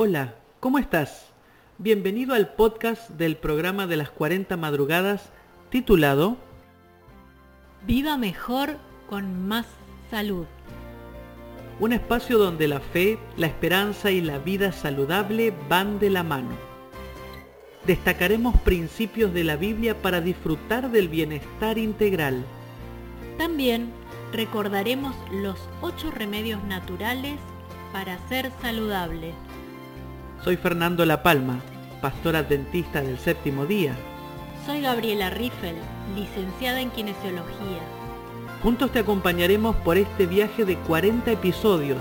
[0.00, 1.32] Hola, ¿cómo estás?
[1.78, 5.32] Bienvenido al podcast del programa de las 40 madrugadas
[5.70, 6.36] titulado
[7.84, 8.76] Viva mejor
[9.10, 9.66] con más
[10.08, 10.46] salud.
[11.80, 16.56] Un espacio donde la fe, la esperanza y la vida saludable van de la mano.
[17.84, 22.44] Destacaremos principios de la Biblia para disfrutar del bienestar integral.
[23.36, 23.90] También
[24.32, 27.40] recordaremos los ocho remedios naturales
[27.92, 29.34] para ser saludable.
[30.44, 31.60] Soy Fernando La Palma,
[32.00, 33.96] pastor adventista del séptimo día.
[34.64, 35.74] Soy Gabriela Riffel,
[36.14, 37.80] licenciada en kinesiología.
[38.62, 41.98] Juntos te acompañaremos por este viaje de 40 episodios,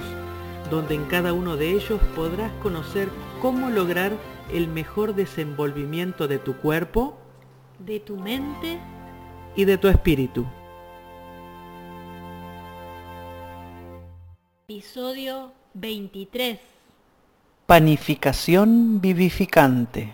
[0.70, 3.10] donde en cada uno de ellos podrás conocer
[3.42, 4.12] cómo lograr
[4.54, 7.18] el mejor desenvolvimiento de tu cuerpo,
[7.80, 8.80] de tu mente
[9.56, 10.46] y de tu espíritu.
[14.68, 16.77] Episodio 23.
[17.68, 20.14] Panificación vivificante.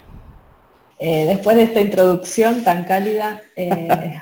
[0.97, 4.19] Eh, después de esta introducción tan cálida, eh,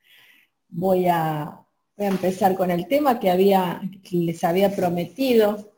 [0.70, 1.60] voy, a,
[1.98, 5.74] empezar con el tema que, había, les había prometido.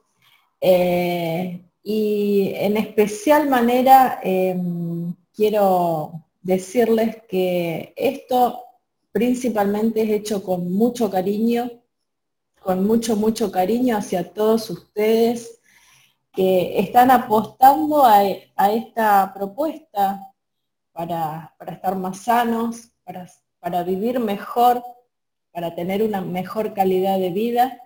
[0.61, 8.63] Eh, y en especial manera em, quiero decirles que esto
[9.11, 11.69] principalmente es hecho con mucho cariño,
[12.61, 15.56] con mucho, mucho cariño hacia todos ustedes
[16.37, 18.23] que están apostando a,
[18.71, 20.21] esta propuesta
[20.93, 22.93] para, estar más sanos,
[23.59, 24.83] para, vivir mejor,
[25.51, 27.81] para tener una mejor calidad de vida.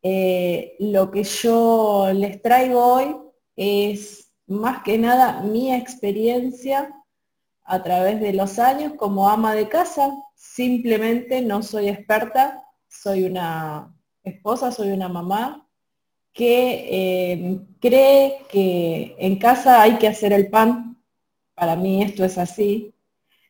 [0.00, 3.16] Eh, lo que yo les traigo hoy
[3.56, 6.94] es más que nada mi experiencia
[7.64, 10.12] a través de los años como ama de casa.
[10.36, 15.61] Simplemente no soy experta, soy una esposa, soy una mamá
[16.32, 20.96] que eh, cree que en casa hay que hacer el pan.
[21.54, 22.94] Para mí esto es así.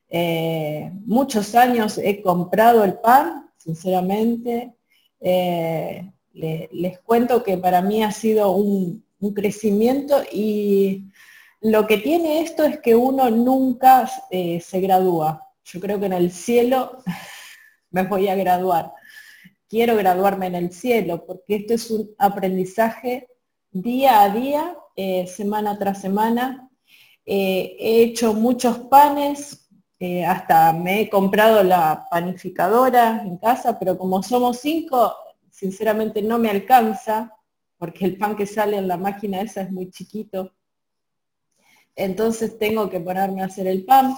[0.08, 4.74] Eh, muchos años he comprado el pan, sinceramente.
[5.20, 9.04] Eh, les cuento que para mí ha sido un,
[9.36, 11.04] crecimiento y
[11.60, 15.48] lo que tiene esto es que uno nunca se gradúa.
[15.62, 16.98] Yo creo que en el cielo
[17.92, 18.92] me voy a graduar
[19.72, 23.26] quiero graduarme en el cielo, porque esto es un aprendizaje
[23.70, 26.68] día a día, eh, semana tras semana.
[27.24, 33.96] Eh, he hecho muchos panes, eh, hasta me he comprado la panificadora en casa, pero
[33.96, 35.14] como somos cinco,
[35.50, 37.32] sinceramente no me alcanza,
[37.78, 40.52] porque el pan que sale en la máquina esa es muy chiquito.
[41.96, 44.14] Entonces tengo que ponerme a hacer el pan.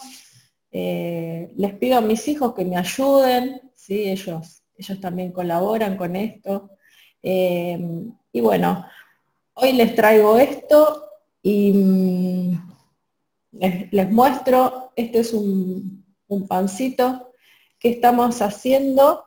[0.73, 4.11] les pido a mis hijos que me ayuden, ¿sí?
[4.11, 6.71] ellos ellos también colaboran con esto.
[7.23, 7.79] Eh,
[8.33, 8.87] y bueno,
[9.55, 11.09] hoy les traigo esto
[11.43, 12.75] y mm,
[13.53, 16.05] les, muestro, este es un,
[16.49, 17.33] pancito
[17.79, 19.25] que estamos haciendo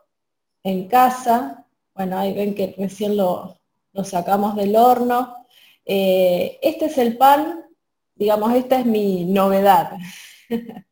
[0.64, 1.66] en casa.
[1.94, 3.62] Bueno, ahí ven que recién lo,
[4.04, 5.48] sacamos del horno.
[5.86, 7.66] Eh, este es el pan,
[8.14, 9.94] digamos, esta es mi novedad,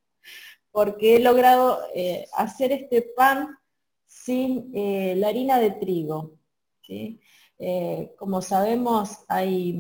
[0.72, 3.58] porque he logrado eh, hacer este pan
[4.16, 6.40] sin eh, la harina de trigo.
[7.58, 9.80] Eh, como sabemos, hay,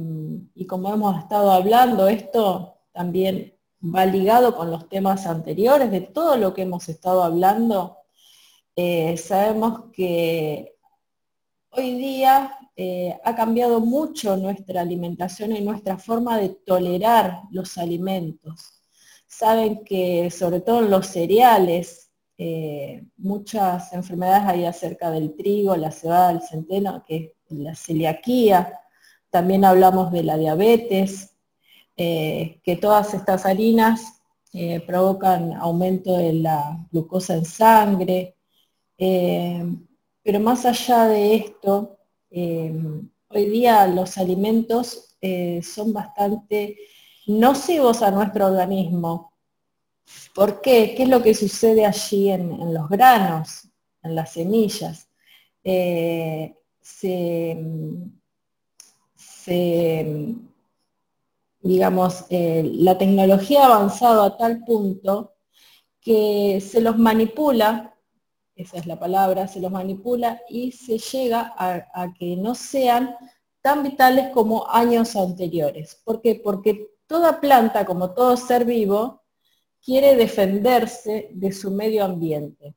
[0.53, 6.37] y como hemos estado hablando, esto también va ligado con los temas anteriores, de todo
[6.37, 7.97] lo que hemos estado hablando.
[8.75, 10.75] Eh, sabemos que
[11.71, 12.57] hoy día
[13.23, 18.81] ha cambiado mucho nuestra alimentación y nuestra forma de tolerar los alimentos.
[19.27, 22.04] Saben que sobre todo en los cereales,
[22.37, 28.81] eh, muchas enfermedades hay acerca del trigo, la cebada, el centeno, que es la celiaquía.
[29.29, 31.37] También hablamos de la diabetes,
[31.97, 34.21] eh, que todas estas harinas
[34.53, 38.35] eh, provocan aumento de la glucosa en sangre.
[38.97, 41.97] pero más allá de esto,
[42.31, 45.17] hoy día los alimentos
[45.61, 46.77] son bastante
[47.27, 49.34] nocivos a nuestro organismo
[50.33, 50.93] ¿Por qué?
[50.95, 53.69] ¿Qué es lo que sucede allí en, los granos,
[54.03, 55.09] en las semillas?
[55.63, 56.55] Eh,
[61.61, 65.35] digamos, eh, la tecnología ha avanzado a tal punto
[66.01, 67.95] que se los manipula,
[68.55, 73.15] esa es la palabra, se los manipula y se llega a que no sean
[73.65, 75.99] tan vitales como años anteriores.
[76.05, 76.35] ¿Por qué?
[76.35, 79.24] Porque toda planta, como todo ser vivo,
[79.85, 82.75] quiere defenderse de su medio ambiente.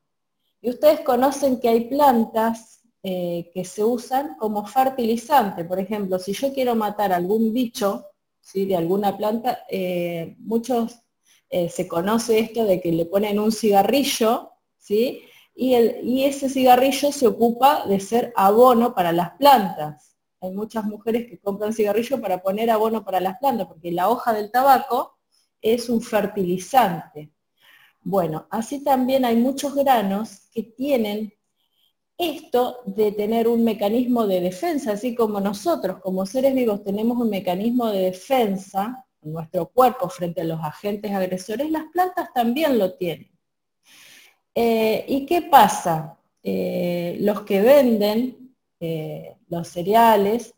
[0.60, 5.64] Y ustedes conocen que hay plantas eh, que se usan como fertilizante.
[5.64, 8.04] Por ejemplo, si yo quiero matar algún bicho,
[8.40, 8.66] ¿sí?
[8.66, 11.00] de alguna planta, eh, muchos
[11.48, 15.22] eh, se conoce esto de que le ponen un cigarrillo, ¿sí?
[15.54, 20.16] Y, y ese cigarrillo se ocupa de ser abono para las plantas.
[20.40, 24.34] Hay muchas mujeres que compran cigarrillo para poner abono para las plantas, porque la hoja
[24.34, 25.17] del tabaco
[25.60, 27.30] es un fertilizante.
[28.02, 31.32] Bueno, así también hay muchos granos que tienen
[32.16, 37.30] esto de tener un mecanismo de defensa, así como nosotros como seres vivos tenemos un
[37.30, 42.94] mecanismo de defensa en nuestro cuerpo frente a los agentes agresores, las plantas también lo
[42.94, 43.30] tienen.
[44.54, 46.18] Eh, ¿Y qué pasa?
[46.42, 50.54] Eh, los que venden eh, los cereales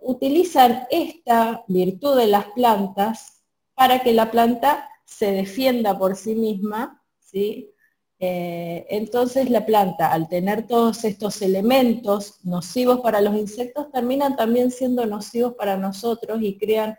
[0.00, 3.39] utilizan esta virtud de las plantas
[3.80, 7.72] para que la planta se defienda por sí misma, ¿sí?
[8.18, 14.70] Eh, entonces la planta, al tener todos estos elementos nocivos para los insectos, terminan también
[14.70, 16.94] siendo nocivos para nosotros y crean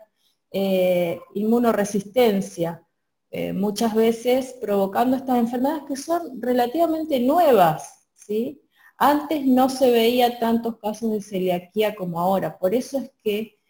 [0.50, 2.84] eh, inmunoresistencia,
[3.30, 8.08] eh, muchas veces provocando estas enfermedades que son relativamente nuevas.
[8.12, 8.60] ¿sí?
[8.98, 13.60] Antes no se veía tantos casos de celiaquía como ahora, por eso es que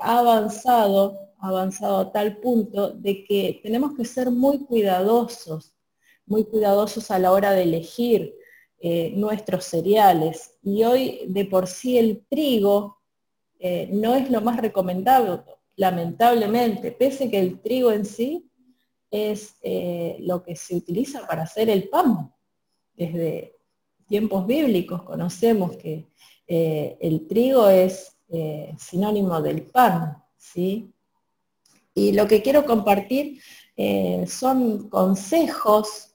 [0.00, 5.76] ha avanzado, avanzado a tal punto de que tenemos que ser muy cuidadosos
[6.26, 8.34] muy cuidadosos a la hora de elegir
[8.78, 10.58] eh, nuestros cereales.
[10.62, 12.98] Y hoy de por sí el trigo
[13.58, 15.40] eh, no es lo más recomendable,
[15.76, 18.50] lamentablemente, pese que el trigo en sí
[19.10, 22.32] es eh, lo que se utiliza para hacer el pan.
[22.94, 23.56] Desde
[24.06, 26.06] tiempos bíblicos conocemos que
[26.48, 28.16] el trigo es
[28.78, 30.94] sinónimo del pan, ¿sí?
[31.96, 33.42] Y lo que quiero compartir
[34.26, 36.14] son consejos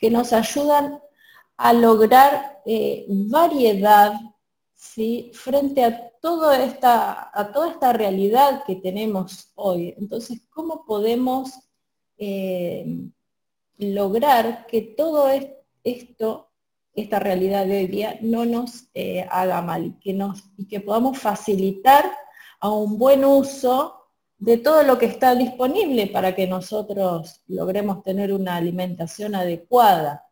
[0.00, 0.98] que nos ayudan
[1.58, 4.14] a lograr eh, variedad
[5.34, 9.94] frente a toda, esta, a toda esta realidad que tenemos hoy.
[9.98, 11.52] Entonces, ¿cómo podemos
[12.16, 12.86] eh,
[13.76, 15.28] lograr que todo
[15.84, 16.50] esto,
[16.94, 19.96] esta realidad de día, no nos eh, haga mal
[20.56, 22.10] y que podamos facilitar
[22.58, 23.99] a un buen uso
[24.40, 30.26] de todo lo que está disponible para que nosotros logremos tener una alimentación adecuada.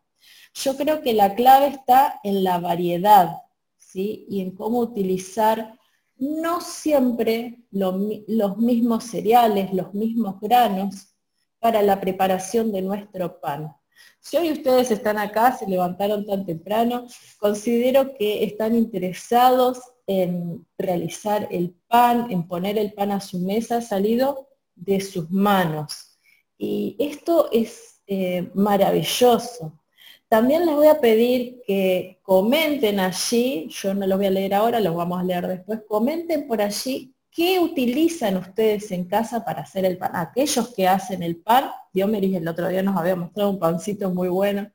[0.54, 3.36] Yo creo que la clave está en la variedad,
[3.76, 4.26] ¿sí?
[4.30, 5.78] Y en cómo utilizar
[6.16, 11.14] no siempre los mismos cereales, los mismos granos
[11.58, 13.76] para la preparación de nuestro pan.
[14.20, 17.06] Si hoy ustedes están acá, se levantaron tan temprano,
[17.38, 23.82] considero que están interesados en realizar el pan, en poner el pan a su mesa,
[23.82, 26.18] salido de sus manos.
[26.56, 29.78] Y esto es eh, maravilloso.
[30.26, 34.80] También les voy a pedir que comenten allí, yo no los voy a leer ahora,
[34.80, 39.84] los vamos a leer después, comenten por allí qué utilizan ustedes en casa para hacer
[39.84, 40.12] el pan.
[40.14, 44.28] Aquellos que hacen el pan, Diomeris el otro día nos había mostrado un pancito muy
[44.28, 44.70] bueno.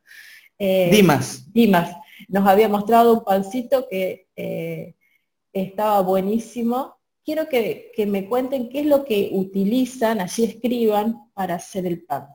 [0.60, 1.52] Eh, Dimas.
[1.52, 1.96] Dimas.
[2.28, 4.96] Nos había mostrado un pancito que eh,
[5.54, 6.98] estaba buenísimo.
[7.24, 12.28] Quiero que, me cuenten qué es lo que utilizan, allí escriban, para hacer el pan.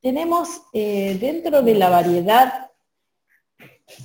[0.00, 2.70] Tenemos eh, dentro de la variedad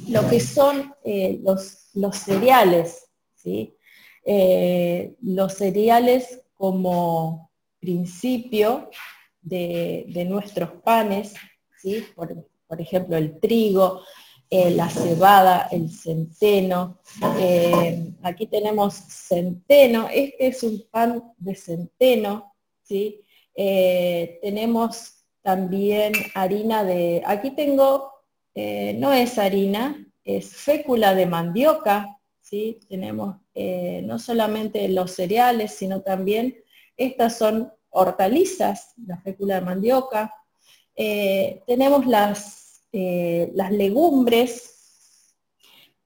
[0.09, 3.77] lo que son eh, los, los, cereales, ¿sí?
[4.25, 8.89] Eh, los cereales como principio
[9.41, 11.35] de, nuestros panes,
[11.77, 12.03] ¿sí?
[12.15, 14.01] por, por ejemplo el trigo,
[14.57, 16.99] eh, la cebada, el centeno.
[17.37, 23.21] Eh, aquí tenemos centeno, este es un pan de centeno, ¿sí?
[23.53, 28.13] Eh, tenemos también harina de, aquí tengo,
[28.55, 32.79] no es harina, es fécula de mandioca, ¿sí?
[32.87, 33.35] Tenemos
[34.03, 36.55] no solamente los cereales, sino también
[36.95, 40.33] estas son hortalizas, la fécula de mandioca.
[40.95, 42.64] tenemos las
[42.97, 45.33] eh, las legumbres.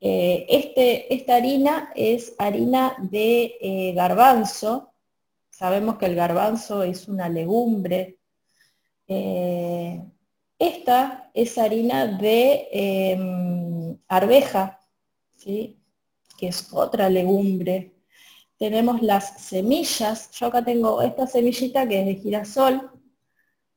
[0.01, 4.91] Eh, este, esta harina es harina de eh, garbanzo.
[5.51, 8.17] Sabemos que el garbanzo es una legumbre.
[10.57, 14.79] esta es harina de em, arveja,
[15.35, 15.79] ¿sí?
[16.39, 17.93] que es otra legumbre.
[18.57, 20.31] Tenemos las semillas.
[20.31, 22.91] Yo acá tengo esta semillita que es de girasol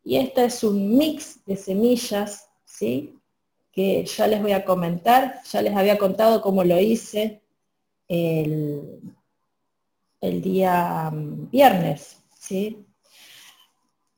[0.02, 2.51] y esta es un mix de semillas
[3.72, 7.42] que ya les voy a comentar, ya les había contado cómo lo hice
[8.08, 9.00] el,
[10.20, 12.18] día mm, viernes.
[12.38, 12.84] ¿sí?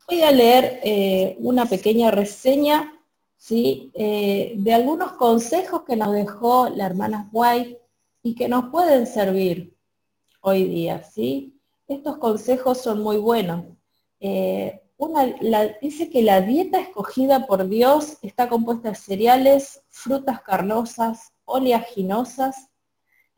[0.08, 2.92] Voy a leer eh, una pequeña reseña
[3.36, 3.90] ¿sí?
[3.94, 7.78] Eh, de algunos consejos que nos dejó la hermana White
[8.22, 9.74] y que nos pueden servir
[10.40, 11.02] hoy día.
[11.02, 11.54] ¿sí?
[11.88, 13.64] estos consejos son muy buenos.
[14.20, 14.80] Eh,
[15.80, 22.68] dice que la dieta escogida por Dios está compuesta de cereales, frutas carnosas, oleaginosas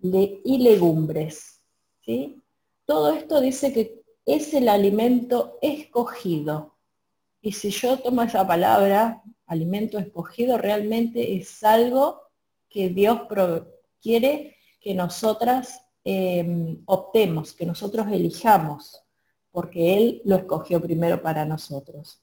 [0.00, 1.62] y legumbres.
[2.04, 2.42] ¿sí?
[2.84, 6.76] Todo esto dice que es el alimento escogido.
[7.40, 12.22] Y si yo tomo esa palabra, alimento escogido, realmente es algo
[12.68, 13.22] que Dios
[14.02, 19.02] quiere que nosotras em, optemos, que nosotros elijamos,
[19.56, 22.20] porque Él lo escogió primero para nosotros.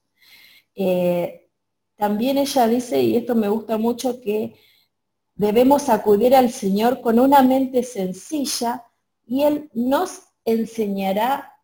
[0.76, 1.50] Eh,
[1.96, 4.54] también ella dice, y esto me gusta mucho, que
[5.34, 8.86] debemos acudir al Señor con una mente sencilla
[9.26, 11.60] y Él nos enseñará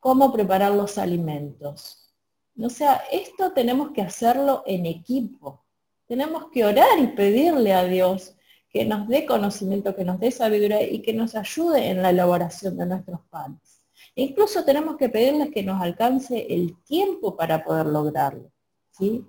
[0.00, 2.10] cómo preparar los alimentos.
[2.58, 5.66] O sea, esto tenemos que hacerlo en equipo.
[6.06, 8.36] Tenemos que orar y pedirle a Dios
[8.70, 12.78] que nos dé conocimiento, que nos dé sabiduría y que nos ayude en la elaboración
[12.78, 13.73] de nuestros panes.
[14.16, 18.50] Incluso tenemos que pedirles que nos alcance el tiempo para poder lograrlo.
[18.90, 19.24] ¿sí?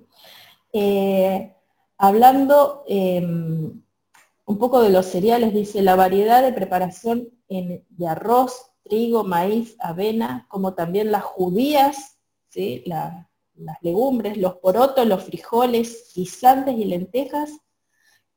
[0.72, 1.56] Eh,
[1.98, 3.82] hablando em,
[4.46, 10.46] un poco de los cereales, dice la variedad de preparación de arroz, trigo, maíz, avena,
[10.50, 12.18] como también las judías,
[12.50, 12.84] ¿sí?
[12.86, 13.28] las
[13.82, 17.52] legumbres, los porotos, los frijoles, guisantes y lentejas,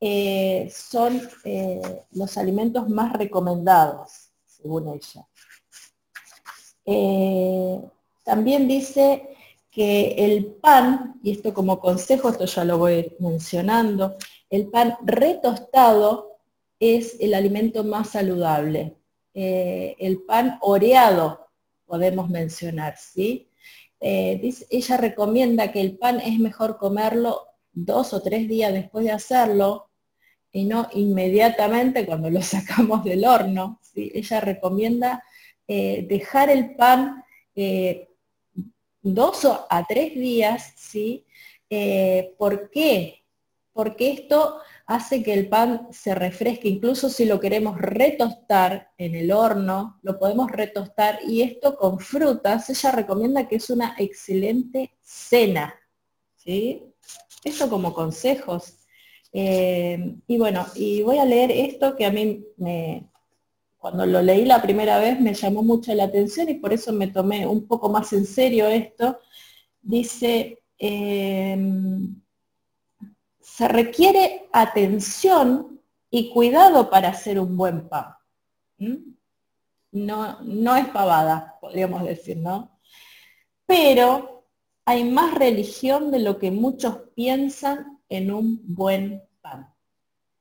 [0.01, 5.27] eh, son eh, los alimentos más recomendados, según ella.
[6.91, 7.83] Eh,
[8.25, 9.29] también dice
[9.71, 14.17] que el pan, y esto como consejo, esto ya lo voy mencionando,
[14.49, 16.39] el pan retostado
[16.81, 18.97] es el alimento más saludable.
[19.35, 21.49] Eh, el pan oreado,
[21.85, 23.51] podemos mencionar, ¿sí?
[24.01, 29.11] Eh, ella recomienda que el pan es mejor comerlo dos o tres días después de
[29.13, 29.91] hacerlo
[30.53, 33.79] y no inmediatamente cuando lo sacamos del horno.
[33.83, 34.11] ¿sí?
[34.15, 35.23] Ella recomienda
[35.69, 37.25] eh, dejar el pan
[39.03, 41.27] dos a tres días, ¿sí?
[42.39, 43.25] ¿Por qué?
[43.73, 49.31] Porque esto hace que el pan se refresque, incluso si lo queremos retostar en el
[49.31, 55.75] horno, lo podemos retostar y esto con frutas, ella recomienda que es una excelente cena.
[56.37, 56.83] ¿sí?
[57.45, 58.79] Esto como consejos.
[59.31, 63.11] Eh, y bueno, y voy a leer esto que a mí me,
[63.79, 67.09] cuando lo leí la primera vez me llamó mucho la atención y por eso me
[67.09, 69.19] tomé un poco más en serio esto.
[69.81, 71.57] Dice, eh,
[73.41, 75.81] se requiere atención
[76.11, 78.15] y cuidado para hacer un buen pan.
[79.91, 82.79] No, no es pavada, podríamos decir, ¿no?
[83.67, 84.45] Pero
[84.85, 89.73] hay más religión de lo que muchos piensan en un buen pan.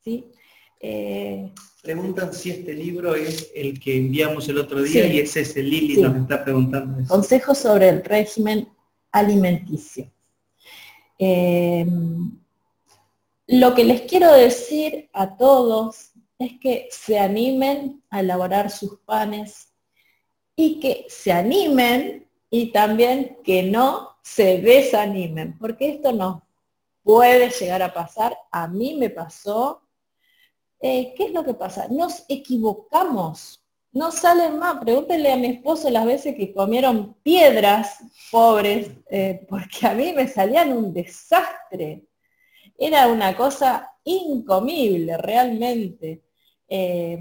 [0.04, 0.32] ¿sí?
[0.80, 1.52] Eh,
[1.88, 5.70] Preguntan si este libro es el que enviamos el otro día y ese es el
[5.70, 7.08] Lili nos está preguntando eso.
[7.08, 8.68] Consejos sobre el régimen
[9.14, 10.12] alimenticio.
[11.18, 11.86] Eh,
[13.48, 19.70] lo que les quiero decir a todos es que se animen a elaborar sus panes
[20.58, 26.46] y que se animen y también que no se desanimen, porque esto no
[27.02, 28.38] puede llegar a pasar.
[28.52, 29.87] A mí me pasó.
[30.80, 31.88] Eh, ¿Qué es lo que pasa?
[31.90, 33.64] Nos equivocamos.
[33.92, 34.80] No salen más.
[34.80, 37.98] Pregúntenle a mi esposo las veces que comieron piedras,
[38.32, 42.04] pobres, eh, porque a mí me salían un desastre
[42.80, 46.22] era una cosa incomible realmente.
[46.70, 47.18] Eh,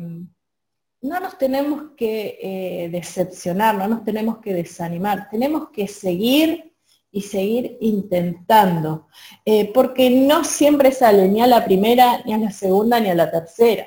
[1.00, 6.75] no nos tenemos que decepcionar, no nos tenemos que desanimar, tenemos que seguir
[7.16, 9.08] y seguir intentando,
[9.44, 13.14] eh, porque no siempre sale ni a la primera, ni a la segunda, ni a
[13.14, 13.86] la tercera.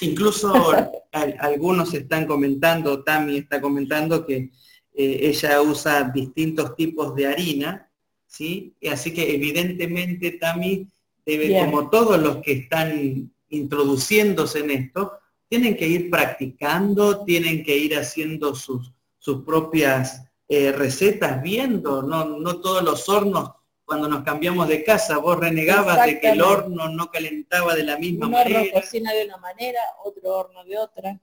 [0.00, 0.52] Incluso
[1.38, 4.50] algunos están comentando, Tami está comentando que
[4.92, 7.90] ella usa distintos tipos de harina
[8.34, 8.74] ¿sí?
[8.90, 10.88] Así que evidentemente Tami
[11.24, 15.12] debe, como todos los que están introduciéndose en esto,
[15.48, 22.24] tienen que ir practicando, tienen que ir haciendo sus, sus propias eh, recetas, viendo, no,
[22.24, 23.50] no todos los hornos
[23.84, 27.98] cuando nos cambiamos de casa, vos renegabas de que el horno no calentaba de la
[27.98, 28.60] misma manera.
[28.60, 31.20] Un horno cocina de una manera, otro horno de otra.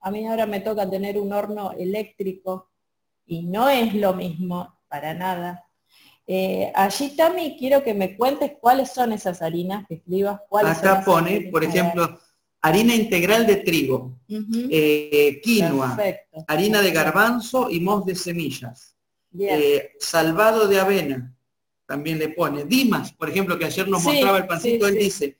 [0.00, 2.70] A mí ahora me toca tener un horno eléctrico
[3.26, 5.64] y no es lo mismo para nada.
[6.28, 11.02] Eh, allí, Tami, quiero que me cuentes cuáles son esas harinas, que escribas cuáles Acá
[11.04, 12.18] pone, por ejemplo,
[12.60, 15.96] harina integral de trigo, eh, quinoa,
[16.48, 18.96] harina de garbanzo y mos de semillas,
[19.38, 21.34] eh, salvado de avena,
[21.86, 22.64] también le pone.
[22.64, 25.38] Dimas, por ejemplo, que ayer nos mostraba el pancito, él dice,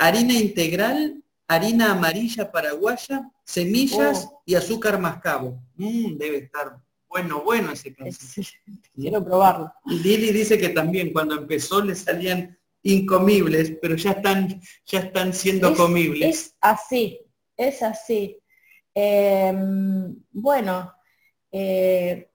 [0.00, 1.22] harina integral
[1.54, 4.42] harina amarilla paraguaya, semillas oh.
[4.46, 5.62] y azúcar mascabo.
[5.76, 8.48] Mm, debe estar bueno, bueno ese pancito.
[8.94, 9.72] Quiero probarlo.
[9.84, 15.74] Lili dice que también cuando empezó le salían incomibles, pero ya están, ya están siendo
[15.74, 16.28] comibles.
[16.28, 17.20] Es así,
[17.56, 18.38] es así.
[18.94, 20.92] Em, bueno,
[21.50, 22.30] eh,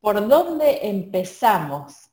[0.00, 2.10] ¿por dónde empezamos?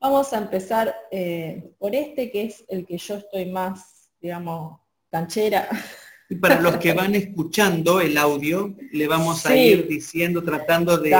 [0.00, 4.80] Vamos a empezar eh, por este que es el que yo estoy más, digamos,
[5.10, 5.68] canchera.
[6.30, 11.10] Y para los que van escuchando el audio, le vamos a ir diciendo, tratando de,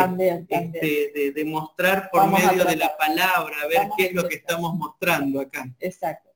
[0.48, 4.74] este, de, mostrar por medio de la palabra, a ver qué es lo que estamos
[4.74, 5.66] mostrando acá.
[5.80, 6.28] Exacto.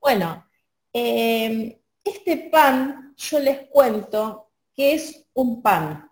[0.00, 0.46] Bueno,
[0.92, 6.08] em, este pan, yo les cuento que es un pan.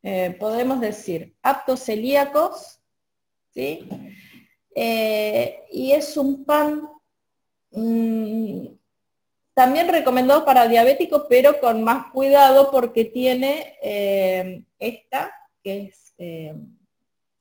[0.00, 2.80] Eh, podemos decir, aptos celíacos,
[3.52, 3.88] ¿sí?
[4.74, 6.88] Eh, y es un pan
[7.72, 8.66] mm,
[9.54, 15.32] también recomendado para diabéticos, pero con más cuidado porque tiene eh, esta,
[15.62, 16.54] que es eh,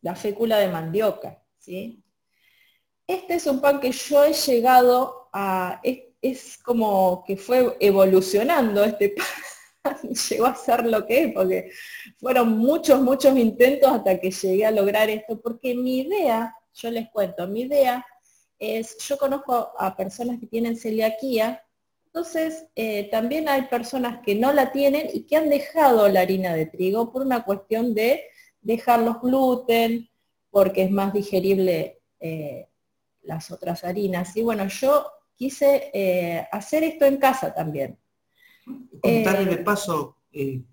[0.02, 1.42] la fécula de mandioca.
[1.58, 2.04] ¿sí?
[3.08, 5.80] Este es un pan que yo he llegado a...
[5.84, 9.26] Es, como que fue evolucionando este pan.
[10.30, 11.72] Llegó a ser lo que es, porque
[12.20, 17.10] fueron muchos, muchos intentos hasta que llegué a lograr esto, porque mi idea, yo les
[17.10, 18.06] cuento, mi idea
[18.60, 21.64] es, yo conozco a personas que tienen celiaquía
[22.14, 26.54] entonces, eh, también hay personas que no la tienen y que han dejado la harina
[26.54, 28.24] de trigo por una cuestión de
[28.62, 30.10] dejar los gluten,
[30.50, 32.68] porque es más digerible eh,
[33.22, 34.36] las otras harinas.
[34.36, 37.98] Y bueno, yo quise eh, hacer esto en casa también.
[39.02, 40.18] Contarle de paso,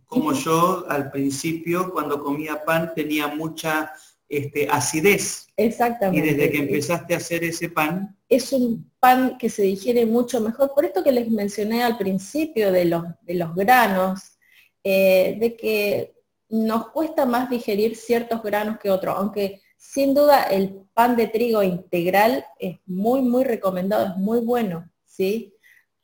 [0.07, 3.93] como yo al principio, cuando comía pan, tenía mucha
[4.29, 5.47] este, acidez.
[5.57, 6.19] Exactamente.
[6.19, 8.19] Y desde que empezaste a hacer ese pan.
[8.29, 10.75] Es un pan que se digiere mucho mejor.
[10.75, 14.39] Por esto que les mencioné al principio de los, de los granos,
[14.85, 16.15] eh, de que
[16.49, 21.63] nos cuesta más digerir ciertos granos que otros, aunque sin duda el pan de trigo
[21.63, 25.55] integral es muy, muy recomendado, es muy bueno, ¿sí?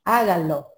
[0.04, 0.68] Háganlo.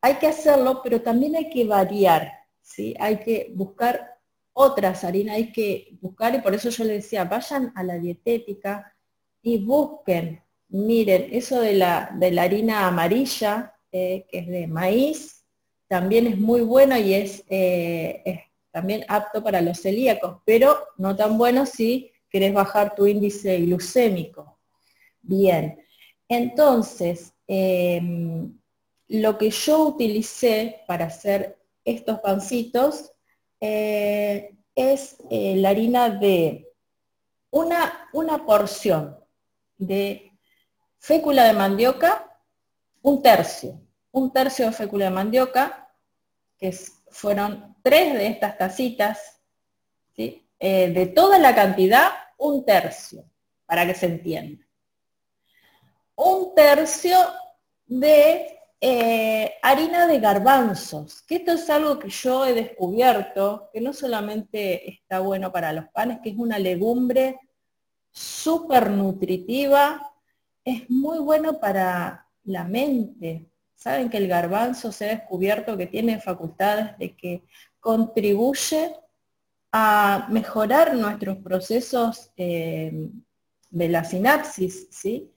[0.00, 2.94] Hay que hacerlo, pero también hay que variar, ¿sí?
[2.98, 4.18] Hay que buscar
[4.60, 8.92] otras harinas hay que buscar y por eso yo le decía, vayan a la dietética
[9.40, 15.44] y busquen, miren, eso de la, de la harina amarilla, eh, que es de maíz,
[15.86, 21.16] también es muy bueno y es, eh, es, también apto para los celíacos, pero no
[21.16, 24.58] tan bueno si querés bajar tu índice glucémico.
[25.22, 25.80] Bien,
[26.28, 28.58] entonces, em,
[29.08, 33.12] lo que yo utilicé para hacer estos pancitos
[33.60, 36.68] eh, es la harina de
[37.50, 39.16] una, una porción
[39.78, 40.27] de
[40.98, 42.40] fécula de mandioca,
[43.02, 43.80] un tercio,
[44.10, 45.88] un tercio de fécula de mandioca,
[46.58, 46.72] que
[47.10, 49.40] fueron tres de estas tacitas,
[50.14, 50.48] ¿sí?
[50.58, 53.24] Eh, de toda la cantidad, un tercio,
[53.66, 54.66] para que se entienda.
[56.16, 57.16] Un tercio
[57.86, 63.92] de eh, harina de garbanzos, que esto es algo que yo he descubierto, que no
[63.92, 67.40] solamente está bueno para los panes, que es una legumbre
[68.10, 70.07] súper nutritiva,
[70.64, 73.50] es muy bueno para la mente.
[73.74, 77.44] Saben que el garbanzo se ha descubierto que tiene facultades de que
[77.80, 78.94] contribuye
[79.72, 83.08] a mejorar nuestros procesos eh,
[83.70, 85.30] de la sinapsis, ¿sí?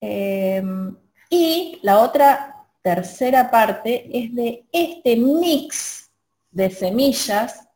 [0.00, 0.62] Eh,
[1.30, 6.10] y la otra tercera parte es de este mix
[6.50, 7.68] de semillas,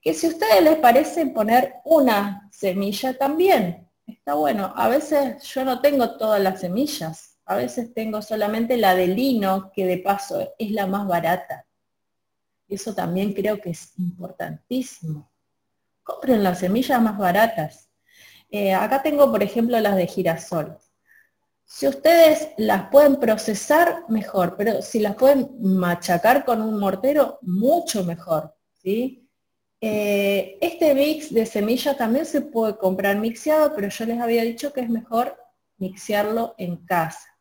[0.00, 3.85] que si a ustedes les parece poner una semilla también,
[4.26, 4.72] está bueno.
[4.74, 9.70] A veces yo no tengo todas las semillas, a veces tengo solamente la de lino,
[9.72, 11.64] que de paso es la más barata.
[12.66, 15.30] Eso también creo que es importantísimo.
[16.02, 17.88] Compren las semillas más baratas.
[18.50, 20.76] Eh, acá tengo, por ejemplo, las de girasol.
[21.64, 28.02] Si ustedes las pueden procesar, mejor, pero si las pueden machacar con un mortero, mucho
[28.02, 28.56] mejor.
[28.82, 29.25] ¿sí?
[29.80, 34.72] Eh, este mix de semillas también se puede comprar mixeado, pero yo les había dicho
[34.72, 35.36] que es mejor
[35.78, 37.38] mixearlo en casa.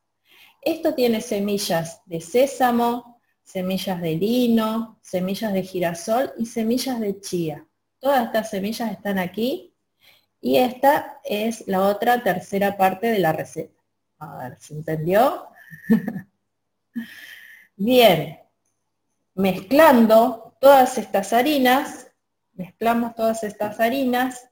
[0.62, 7.66] Esto tiene semillas de sésamo, semillas de lino, semillas de girasol y semillas de chía.
[8.00, 9.74] Todas estas semillas están aquí
[10.42, 13.82] y esta es la otra tercera parte de la receta.
[14.20, 15.48] A ver, ¿se entendió?
[17.76, 18.40] Bien,
[19.36, 22.05] mezclando todas estas harinas,
[22.56, 24.50] mezclamos todas estas harinas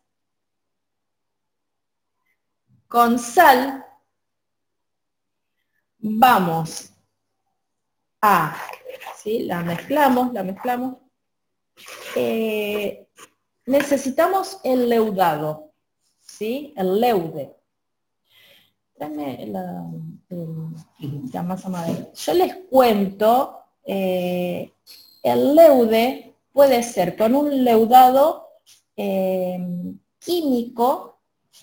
[2.88, 3.84] con sal,
[5.98, 6.92] vamos
[8.22, 8.56] A,
[9.18, 9.40] ¿sí?
[9.46, 10.98] La mezclamos, la mezclamos.
[12.16, 13.08] Eh,
[13.66, 15.72] necesitamos el leudado,
[16.20, 16.74] ¿sí?
[16.78, 17.56] El leude.
[18.96, 22.12] Dame la, masa madre.
[22.14, 24.72] Yo les cuento, eh,
[25.24, 28.48] el leude puede ser con un leudado
[28.96, 29.60] eh,
[30.20, 31.20] químico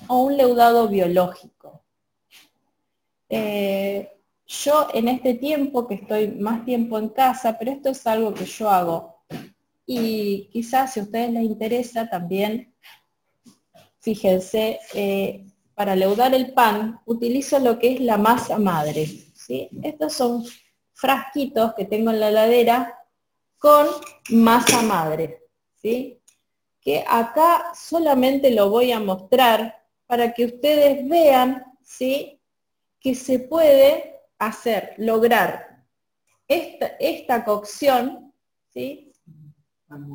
[0.08, 1.84] o un leudado biológico.
[3.28, 4.10] Eh,
[4.46, 8.44] yo en este tiempo que estoy más tiempo en casa, pero esto es algo que
[8.44, 9.24] yo hago,
[9.86, 12.74] y quizás si a ustedes les interesa también,
[14.00, 19.06] fíjense, eh, para leudar el pan utilizo lo que es la masa madre.
[19.06, 19.68] ¿sí?
[19.82, 20.44] Estos son
[20.92, 22.99] frasquitos que tengo en la heladera
[23.60, 23.86] con
[24.30, 25.42] masa madre.
[25.76, 26.20] ¿sí?
[26.80, 32.40] Que acá solamente lo voy a mostrar para que ustedes vean ¿sí?
[32.98, 35.84] que se puede hacer, lograr
[36.48, 38.32] esta, esta cocción,
[38.70, 39.12] ¿sí?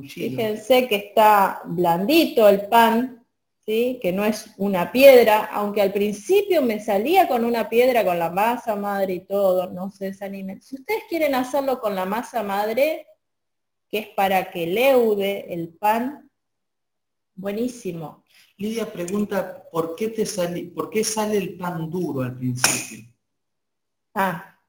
[0.07, 3.25] Fíjense que está blandito el pan,
[3.59, 3.99] ¿sí?
[4.01, 8.29] que no es una piedra, aunque al principio me salía con una piedra con la
[8.29, 10.61] masa madre y todo, no se desanimen.
[10.61, 13.05] Si ustedes quieren hacerlo con la masa madre,
[13.95, 16.29] que es para que leude el pan,
[17.33, 18.25] buenísimo.
[18.57, 23.09] Lidia pregunta, ¿por qué, te sale, ¿por qué sale el pan duro al principio?
[24.13, 24.59] Ah,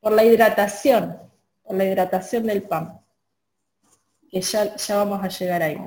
[0.00, 1.16] por la hidratación,
[1.62, 3.00] por la hidratación del pan.
[4.28, 5.78] Que ya, ya vamos a llegar ahí.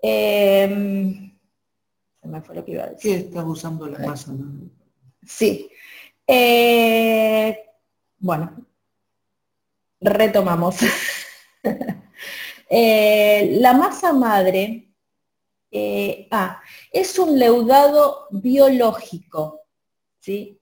[0.00, 1.38] Em,
[2.18, 3.12] se me fue lo que iba a decir.
[3.12, 4.32] ¿Qué estás usando la masa?
[5.26, 5.70] Sí.
[6.26, 7.62] Eh,
[8.20, 8.56] bueno,
[10.00, 10.76] retomamos.
[12.74, 14.94] Eh, la masa madre
[15.70, 19.62] eh, ah, es un leudado biológico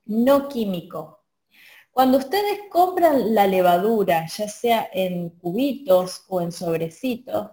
[0.05, 1.25] no químico.
[1.91, 7.51] Cuando ustedes compran la levadura, ya sea en cubitos o en sobrecitos,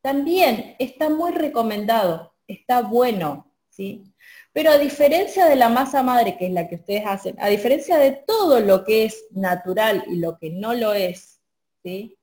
[0.00, 4.14] también está muy recomendado, está bueno, ¿sí?
[4.52, 7.98] Pero a diferencia de la masa madre, que es la que ustedes hacen, a diferencia
[7.98, 11.40] de todo lo que es natural y lo que no lo es,
[11.82, 12.18] ¿sí?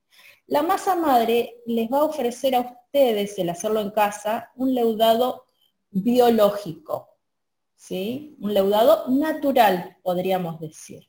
[0.50, 5.46] La masa madre les va a ofrecer a ustedes, el hacerlo en casa, un leudado
[5.90, 7.10] biológico.
[7.80, 8.36] ¿sí?
[8.40, 11.08] un leudado natural, podríamos decir.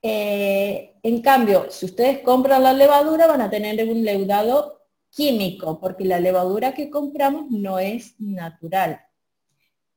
[0.00, 6.04] Eh, en cambio, si ustedes compran la levadura, van a tener un leudado químico, porque
[6.04, 9.00] la levadura que compramos no es natural.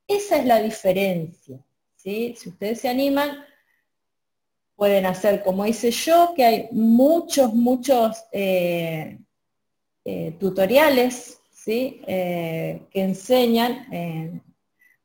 [0.05, 1.63] Esa es la diferencia.
[1.95, 2.35] ¿sí?
[2.37, 3.45] Si ustedes se animan,
[4.81, 9.19] pueden hacer como hice yo, que hay muchos, muchos eh,
[10.03, 12.01] eh, tutoriales ¿sí?
[12.03, 14.41] que enseñan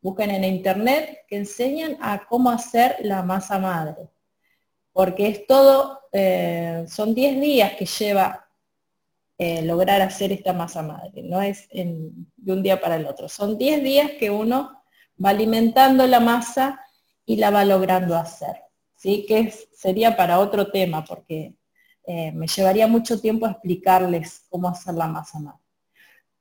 [0.06, 4.08] busquen en internet que enseñan a cómo hacer la masa madre.
[4.92, 8.46] Porque es todo, eh, son 10 días que lleva
[9.36, 13.28] eh, lograr hacer esta masa madre, no es de un día para el otro.
[13.28, 14.80] Son 10 días que uno
[15.22, 16.80] va alimentando la masa
[17.26, 18.65] y la va logrando hacer.
[18.96, 19.24] ¿Sí?
[19.26, 21.54] Que sería para otro tema, porque
[22.06, 25.60] eh, me llevaría mucho tiempo explicarles cómo hacer la masa madre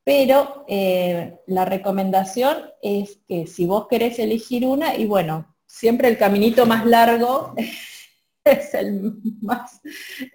[0.03, 6.19] pero eh, la recomendación es que si vos querés elegir una, y bueno, siempre el
[6.19, 7.55] caminito más largo
[8.43, 9.81] es el más,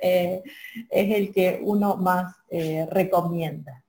[0.02, 0.42] eh,
[0.90, 2.34] es el que uno más
[2.90, 3.84] recomienda.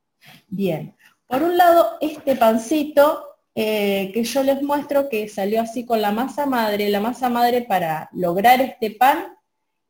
[0.48, 6.12] Bien, por un lado, este pancito que yo les muestro que salió así con la
[6.12, 9.38] masa madre, la masa madre para lograr este pan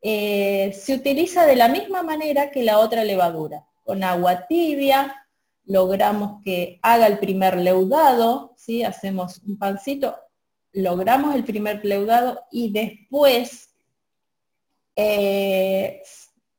[0.01, 5.21] se utiliza de la misma manera que la otra levadura, con agua tibia,
[5.65, 8.83] logramos que haga el primer leudado, ¿sí?
[8.83, 10.17] hacemos un pancito,
[10.73, 13.69] logramos el primer leudado y después
[14.95, 16.01] eh,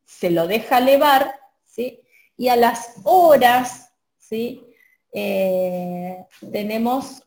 [0.05, 1.35] se lo deja levar,
[1.65, 2.01] ¿sí?
[2.37, 4.65] y a las horas ¿sí?
[5.13, 7.23] Eh, tenemos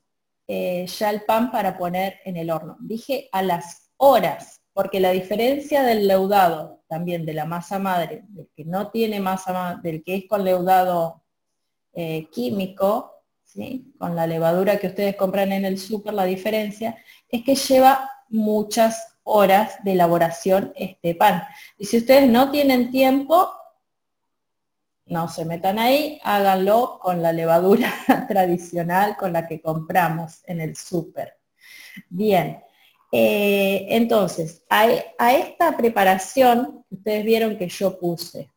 [0.48, 2.78] eh, ya el pan para poner en el horno.
[2.80, 8.50] Dije a las horas, porque la diferencia del leudado, también de la masa madre, del
[8.56, 11.24] que no tiene masa del que es con leudado
[11.94, 13.12] eh, químico,
[13.98, 16.98] con la levadura que ustedes compran en el súper, la diferencia
[17.30, 21.44] es que lleva muchas horas de elaboración este pan.
[21.78, 23.50] Y si ustedes no tienen tiempo,
[25.08, 27.94] no se metan ahí, háganlo con la levadura
[28.28, 31.38] tradicional con la que compramos en el súper.
[32.10, 32.62] Bien,
[33.12, 34.88] eh, entonces, a,
[35.32, 38.52] esta preparación, ustedes vieron que yo puse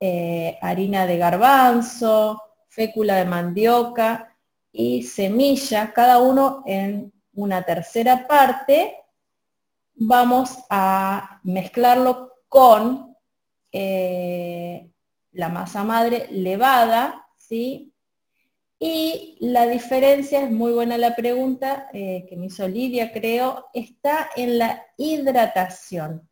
[0.00, 4.36] eh, harina de garbanzo, fécula de mandioca
[4.72, 8.96] y semilla, cada uno en una tercera parte,
[9.94, 13.16] vamos a mezclarlo con
[13.70, 14.93] eh,
[15.34, 17.92] la masa madre levada, ¿sí?
[18.78, 24.30] Y la diferencia, es muy buena la pregunta eh, que me hizo Lidia, creo, está
[24.36, 26.28] en la hidratación.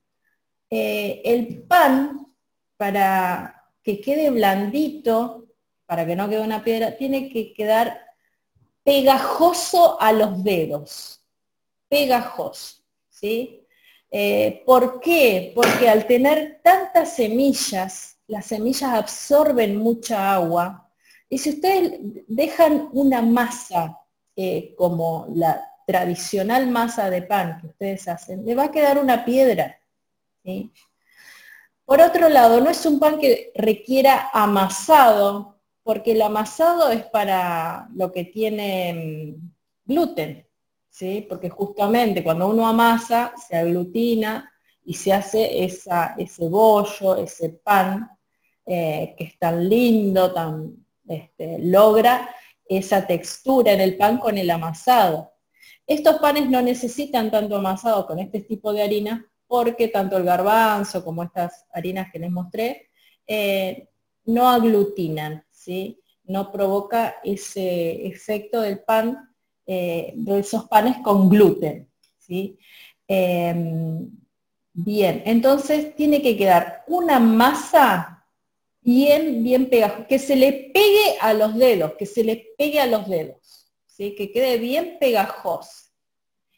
[0.69, 2.27] Eh, el pan,
[2.77, 5.47] para que quede blandito,
[5.87, 8.01] para que no quede una piedra, tiene que quedar
[8.85, 11.25] pegajoso a los dedos,
[11.89, 13.67] pegajoso, ¿sí?
[14.11, 15.53] Eh, ¿Por qué?
[15.55, 20.89] Porque al tener tantas semillas, las semillas absorben mucha agua,
[21.29, 23.99] y si ustedes dejan una masa
[24.37, 29.25] eh, como la tradicional masa de pan que ustedes hacen, le va a quedar una
[29.25, 29.79] piedra.
[31.85, 37.89] Por otro lado, no es un pan que requiera amasado, porque el amasado es para
[37.95, 39.51] lo que tiene mm,
[39.85, 40.47] gluten,
[40.89, 41.27] ¿sí?
[41.29, 44.52] porque justamente cuando uno amasa se aglutina
[44.85, 48.11] y se hace ese bollo, ese pan
[48.67, 50.77] eh, que es tan lindo, tan
[51.09, 52.29] este, logra
[52.65, 55.33] esa textura en el pan con el amasado.
[55.87, 61.05] Estos panes no necesitan tanto amasado con este tipo de harina porque tanto el garbanzo
[61.05, 62.89] como estas harinas que les mostré
[63.27, 63.89] eh,
[64.25, 66.01] no aglutinan, ¿sí?
[66.25, 69.29] no provoca ese efecto del pan,
[69.67, 71.91] eh, de esos panes con gluten.
[72.19, 72.57] ¿sí?
[73.07, 74.11] Em,
[74.73, 78.25] bien, entonces tiene que quedar una masa
[78.81, 82.87] bien, bien pegajoso, que se le pegue a los dedos, que se le pegue a
[82.87, 84.15] los dedos, ¿sí?
[84.15, 85.91] que quede bien pegajoso.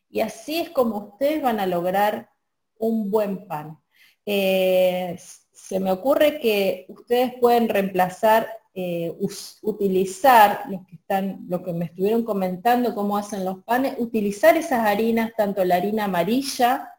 [0.09, 2.31] Y así es como ustedes van a lograr
[2.79, 3.79] un buen pan.
[4.25, 5.19] Eh,
[5.53, 9.13] se me ocurre que ustedes pueden reemplazar, eh,
[9.63, 14.87] utilizar, los que están, lo que me estuvieron comentando, cómo hacen los panes, utilizar esas
[14.87, 16.94] harinas, tanto la harina amarilla,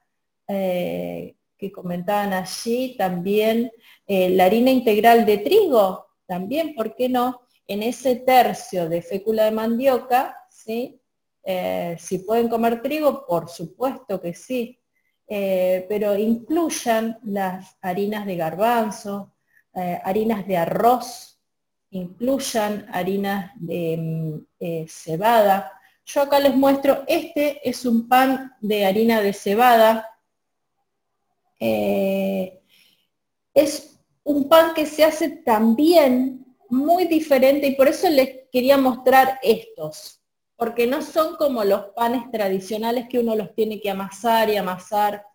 [0.47, 3.71] eh, que comentaban allí, también
[4.05, 7.41] eh, la harina integral de trigo, también, ¿por qué no?
[7.67, 11.01] En ese tercio de fécula de mandioca, ¿sí?
[11.43, 14.79] Eh, si pueden comer trigo, por supuesto que sí,
[15.27, 19.33] pero incluyan las harinas de garbanzo,
[19.73, 21.41] harinas de arroz,
[21.89, 25.71] incluyan harinas de mm, cebada.
[26.05, 30.14] Yo acá les muestro, este es un pan de harina de cebada.
[31.59, 32.59] Es
[34.23, 40.21] un pan que se hace también muy diferente y por eso les quería mostrar estos,
[40.55, 45.25] porque no son como los panes tradicionales que uno los tiene que amasar y amasar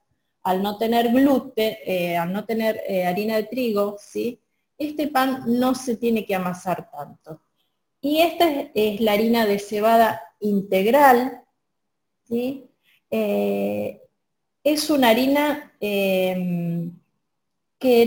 [0.43, 4.41] al no tener gluten, eh, al no tener eh, harina de trigo, ¿sí?
[4.79, 7.43] Este pan no se tiene que amasar tanto.
[8.01, 11.43] Y esta es, la harina de cebada integral,
[12.25, 12.71] ¿sí?
[13.11, 14.01] Eh,
[14.65, 16.93] es una harina que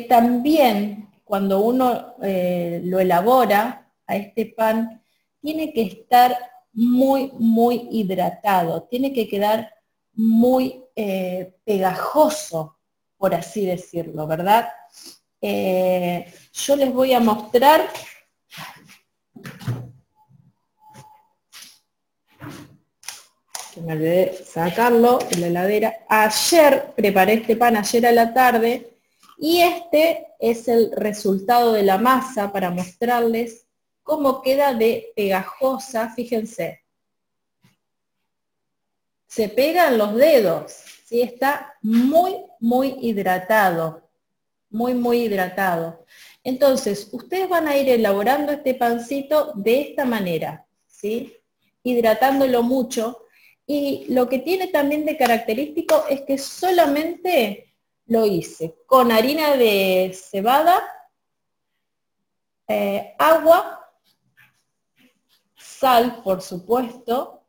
[0.07, 5.01] también cuando uno eh, lo elabora a este pan,
[5.41, 6.37] tiene que estar
[6.73, 9.73] muy, muy hidratado, tiene que quedar
[10.13, 12.77] muy eh, pegajoso,
[13.17, 14.69] por así decirlo, ¿verdad?
[15.41, 17.89] Eh, yo les voy a mostrar
[23.73, 26.05] que me olvidé sacarlo en la heladera.
[26.07, 28.97] Ayer preparé este pan, ayer a la tarde,
[29.37, 33.65] y este es el resultado de la masa para mostrarles
[34.03, 36.81] cómo queda de pegajosa, fíjense.
[39.27, 40.73] Se pegan los dedos,
[41.05, 41.21] ¿sí?
[41.21, 44.07] está muy, muy hidratado,
[44.69, 46.05] muy, muy hidratado.
[46.43, 51.33] Entonces, ustedes van a ir elaborando este pancito de esta manera, ¿sí?
[51.81, 53.22] hidratándolo mucho.
[53.65, 57.73] Y lo que tiene también de característico es que solamente
[58.07, 60.81] lo hice con harina de cebada,
[62.67, 63.89] eh, agua,
[65.55, 67.43] sal, por supuesto,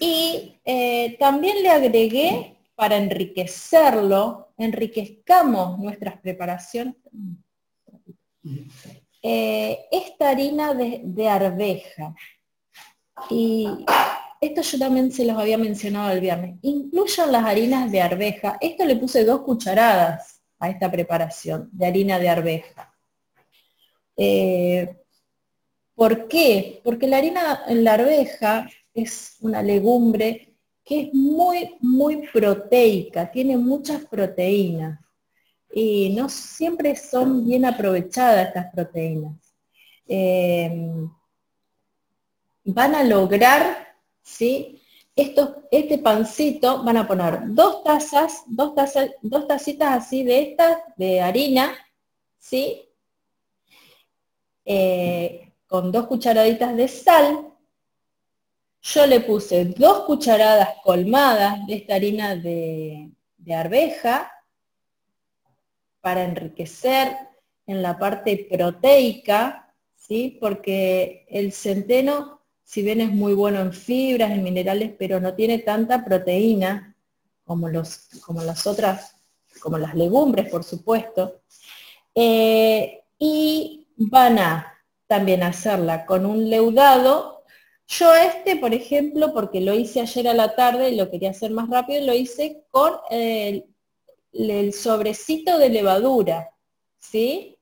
[0.00, 6.94] y eh, también le agregué, para enriquecerlo, enriquezcamos nuestras preparaciones,
[9.20, 12.14] eh, esta harina de, de arveja.
[13.30, 13.68] Y
[14.40, 16.58] esto yo también se los había mencionado el viernes.
[16.62, 18.56] Incluyan las harinas de arveja.
[18.60, 22.94] Esto le puse dos cucharadas a esta preparación de harina de arveja.
[24.16, 24.96] Eh,
[25.94, 26.80] ¿Por qué?
[26.84, 30.54] Porque la harina en la arveja es una legumbre
[30.84, 35.00] que es muy, muy proteica, tiene muchas proteínas
[35.72, 39.36] y no siempre son bien aprovechadas estas proteínas.
[40.06, 41.06] Eh,
[42.68, 44.82] van a lograr ¿sí?
[45.16, 51.20] este pancito van a poner dos tazas, dos tazas, dos tacitas así de estas, de
[51.20, 51.74] harina,
[52.38, 52.88] ¿sí?
[54.64, 57.52] Eh, con dos cucharaditas de sal.
[58.80, 64.30] Yo le puse dos cucharadas colmadas de esta harina de, de arveja
[66.00, 67.16] para enriquecer
[67.66, 70.38] en la parte proteica, ¿sí?
[70.40, 72.37] Porque el centeno
[72.68, 76.94] si bien es muy bueno en fibras, en minerales, pero no tiene tanta proteína
[77.46, 79.16] como, los, como las otras,
[79.62, 81.40] como las legumbres, por supuesto.
[82.14, 84.74] Eh, y van a
[85.06, 87.42] también hacerla con un leudado.
[87.86, 91.50] Yo este, por ejemplo, porque lo hice ayer a la tarde y lo quería hacer
[91.50, 93.64] más rápido, lo hice con el,
[94.34, 96.50] el sobrecito de levadura,
[96.98, 97.57] ¿sí?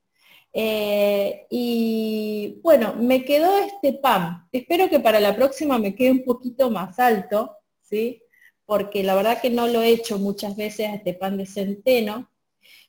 [0.58, 4.48] Eh, y bueno, me quedó este pan.
[4.50, 8.22] Espero que para la próxima me quede un poquito más alto, ¿sí?
[8.64, 12.30] Porque la verdad que no lo he hecho muchas veces este pan de centeno.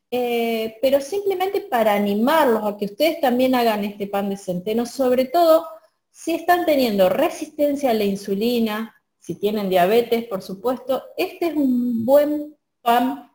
[0.10, 5.26] Eh, pero simplemente para animarlos a que ustedes también hagan este pan de centeno, sobre
[5.26, 5.68] todo
[6.10, 12.06] si están teniendo resistencia a la insulina, si tienen diabetes, por supuesto, este es un
[12.06, 13.30] buen pan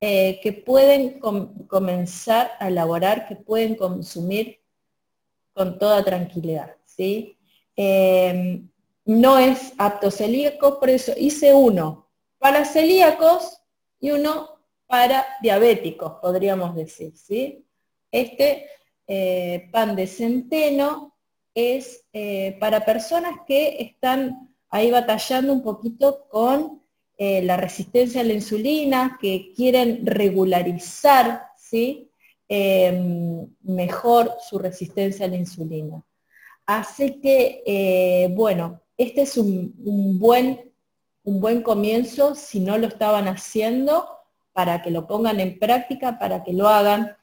[0.00, 4.60] eh, que pueden comenzar a elaborar, que pueden consumir
[5.52, 6.76] con toda tranquilidad.
[6.84, 7.36] ¿sí?
[7.74, 8.68] Em,
[9.04, 12.08] no es apto celíaco, por eso hice uno
[12.38, 13.60] para celíacos
[13.98, 17.16] y uno para diabéticos, podríamos decir.
[17.16, 17.64] ¿sí?
[18.12, 18.66] Este
[19.08, 21.16] eh, pan de centeno
[21.54, 26.77] es eh, para personas que están ahí batallando un poquito con
[27.20, 32.12] eh, la resistencia a la insulina, que quieren regularizar ¿sí?
[32.48, 36.02] Em, mejor su resistencia a la insulina.
[36.64, 39.74] Así que, eh, bueno, este es un,
[40.18, 40.72] buen,
[41.24, 44.08] un buen comienzo si no lo estaban haciendo,
[44.52, 47.16] para que lo pongan en práctica, para que lo hagan.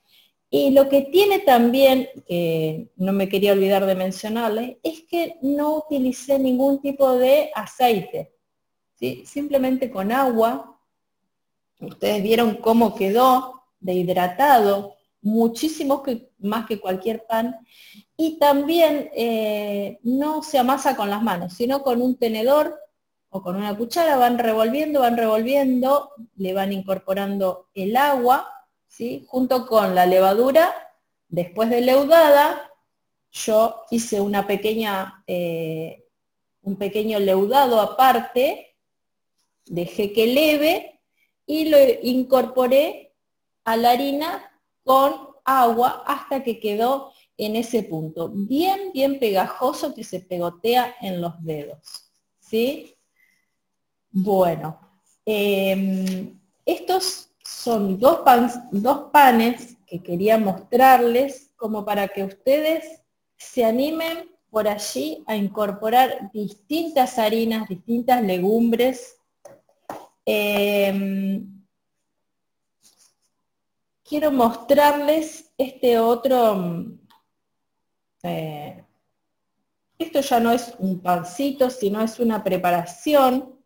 [0.50, 5.78] Y lo que tiene también, que no me quería olvidar de mencionarle, es que no
[5.78, 8.35] utilicé ningún tipo de aceite
[9.26, 10.80] simplemente con agua.
[11.80, 16.04] Ustedes vieron cómo quedó de hidratado, muchísimo
[16.40, 17.56] más que cualquier pan.
[18.18, 22.80] Y también eh, no se amasa con las manos, sino con un tenedor
[23.30, 28.50] o con una cuchara, van revolviendo, van revolviendo, le van incorporando el agua,
[29.28, 30.74] junto con la levadura,
[31.28, 32.72] después de leudada,
[33.32, 36.06] yo hice una pequeña, eh,
[36.62, 38.65] un pequeño leudado aparte,
[39.66, 41.02] dejé que leve
[41.46, 43.14] y lo incorporé
[43.64, 44.52] a la harina
[44.84, 51.22] con agua hasta que quedó en ese punto, bien, bien pegajoso que se pegotea en
[51.22, 52.12] los dedos.
[52.40, 52.96] ¿sí?
[54.10, 54.80] Bueno,
[55.26, 58.20] em, estos son dos,
[58.72, 63.02] dos panes que quería mostrarles como para que ustedes
[63.38, 69.15] se animen por allí a incorporar distintas harinas, distintas legumbres
[70.26, 71.64] Em,
[74.04, 76.98] quiero mostrarles este otro,
[78.24, 78.84] eh,
[79.98, 83.60] esto ya no es un pancito, sino es una preparación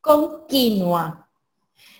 [0.00, 1.28] con quinoa.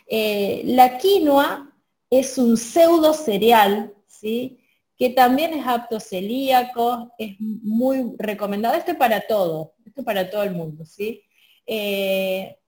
[0.07, 1.75] Eh, la quinoa
[2.11, 4.61] es un pseudo cereal, ¿sí?
[4.97, 8.75] que también es apto celíaco, es muy recomendado.
[8.75, 10.85] Esto es para todo, esto es para todo el mundo.
[10.85, 11.23] ¿sí?
[11.67, 12.59] Eh,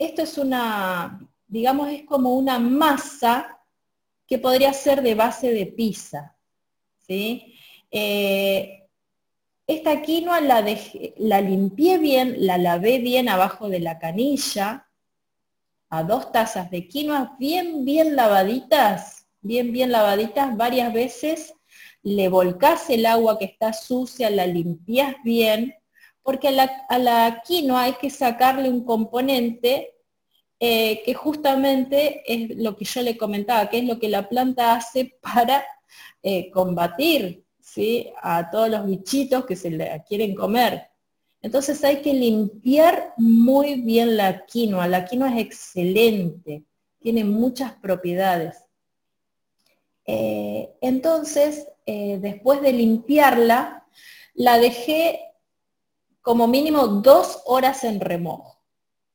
[0.00, 3.60] esto es una, digamos, es como una masa
[4.26, 6.38] que podría ser de base de pizza.
[7.06, 7.54] ¿sí?
[7.90, 8.88] Eh,
[9.66, 10.64] esta quinoa la,
[11.18, 14.88] la limpié bien, la lavé bien abajo de la canilla,
[15.90, 21.52] a dos tazas de quinoa bien, bien lavaditas, bien, bien lavaditas varias veces,
[22.02, 25.74] le volcás el agua que está sucia, la limpias bien,
[26.30, 29.96] porque a la, quinoa hay que sacarle un componente
[30.60, 34.76] eh, que justamente es lo que yo le comentaba, que es lo que la planta
[34.76, 35.64] hace para
[36.22, 38.12] eh, combatir ¿sí?
[38.22, 40.84] a todos los bichitos que se le quieren comer.
[41.42, 44.86] Entonces hay que limpiar muy bien la quinoa.
[44.86, 46.62] La quinoa es excelente,
[47.00, 48.56] tiene muchas propiedades.
[50.06, 53.84] Eh, entonces, después de limpiarla,
[54.34, 55.29] la dejé
[56.20, 58.60] como mínimo dos horas en remojo.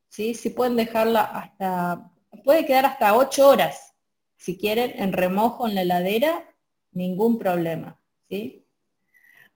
[0.08, 0.34] ¿sí?
[0.34, 2.10] Si pueden dejarla hasta,
[2.44, 3.94] puede quedar hasta ocho horas,
[4.36, 6.44] si quieren, en remojo en la heladera,
[6.92, 7.98] ningún problema,
[8.28, 8.64] ¿sí?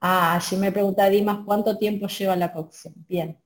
[0.01, 2.95] Ah, allí me pregunta Dimas cuánto tiempo lleva la cocción.
[3.07, 3.39] Bien,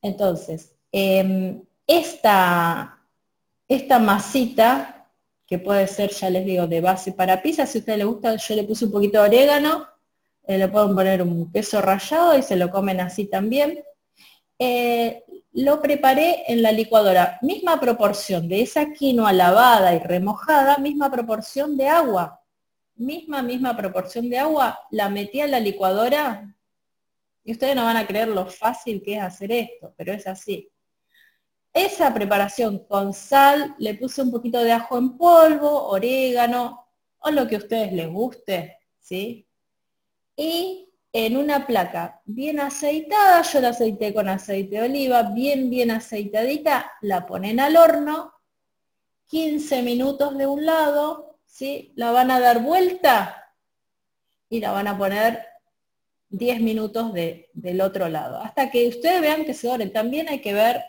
[0.00, 2.98] entonces, Em, esta,
[3.66, 5.08] esta masita,
[5.46, 8.36] que puede ser, ya les digo, de base para pizza, si a ustedes les gusta,
[8.36, 9.86] yo le puse un poquito de orégano,
[10.44, 13.82] eh, le pueden poner un queso rallado y se lo comen así también.
[14.58, 21.10] Eh, lo preparé en la licuadora, misma proporción de esa quinoa lavada y remojada, misma
[21.10, 22.40] proporción de agua,
[22.94, 26.54] misma, misma proporción de agua, la metí a la licuadora
[27.44, 30.70] y ustedes no van a creer lo fácil que es hacer esto, pero es así.
[31.72, 36.86] Esa preparación con sal, le puse un poquito de ajo en polvo, orégano,
[37.18, 39.46] o lo que a ustedes les guste, ¿sí?
[40.36, 45.90] Y en una placa bien aceitada, yo la aceité con aceite de oliva, bien, bien
[45.90, 48.32] aceitadita, la ponen al horno,
[49.26, 51.92] 15 minutos de un lado, ¿sí?
[51.96, 53.54] La van a dar vuelta
[54.48, 55.46] y la van a poner
[56.30, 59.92] 10 minutos del otro lado, hasta que ustedes vean que se doren.
[59.92, 60.82] También hay que ver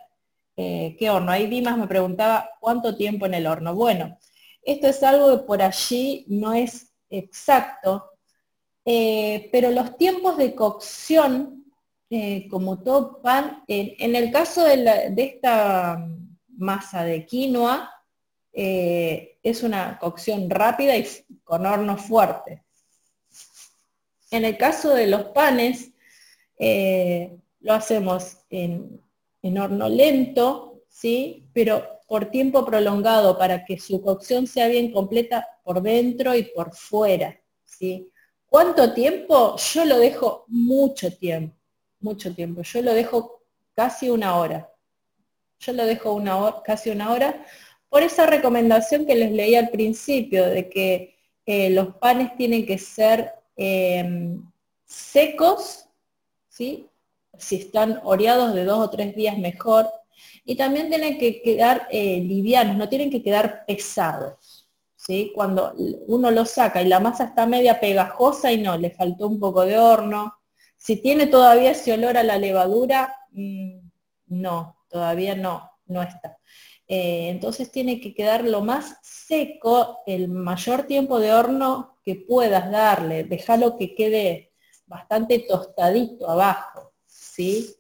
[0.56, 1.32] eh, qué horno.
[1.32, 3.76] Ahí Dimas me preguntaba cuánto tiempo en el horno.
[3.76, 4.18] Bueno,
[4.62, 8.12] esto es algo que por allí no es exacto,
[8.86, 11.66] eh, pero los tiempos de cocción,
[12.10, 16.08] eh, como todo pan, en el caso de, esta
[16.50, 17.90] masa de quinoa,
[18.52, 21.08] eh, es una cocción rápida y
[21.44, 22.64] con horno fuerte.
[24.32, 25.92] En el caso de los panes,
[27.60, 29.02] lo hacemos en,
[29.42, 31.50] en, horno lento, ¿sí?
[31.54, 36.76] pero por tiempo prolongado para que su cocción sea bien completa por dentro y por
[36.76, 37.40] fuera.
[37.66, 38.12] ¿sí?
[38.54, 39.56] ¿Cuánto tiempo?
[39.58, 41.56] Yo lo dejo mucho tiempo,
[42.01, 42.62] mucho tiempo.
[42.62, 43.41] Yo lo dejo
[43.76, 44.72] casi una hora.
[45.58, 47.43] Yo lo dejo una casi una hora
[47.89, 52.78] por esa recomendación que les leí al principio de que eh, los panes tienen que
[52.78, 54.47] ser em,
[54.86, 55.88] secos,
[56.47, 56.88] ¿sí?
[57.36, 59.89] si están oreados de dos o tres días mejor,
[60.45, 64.62] y también tienen que quedar eh, livianos, no tienen que quedar pesados.
[65.34, 65.74] Cuando
[66.08, 69.66] uno lo saca y la masa está media pegajosa y no, le faltó un poco
[69.66, 70.36] de horno.
[70.78, 73.80] Si tiene todavía ese olor a la levadura, mm,
[74.28, 76.38] no, todavía no, no está.
[76.88, 82.72] Eh, entonces tiene que quedar lo más seco, el mayor tiempo de horno que puedas
[82.72, 83.24] darle.
[83.26, 84.54] Déjalo que quede
[84.86, 87.76] bastante tostadito abajo, ¿sí?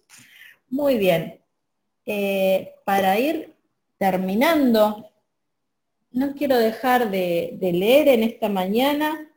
[0.69, 1.41] Muy bien.
[2.05, 3.55] Eh, para ir
[3.97, 5.12] terminando
[6.13, 9.29] no quiero dejar de, leer en esta mañana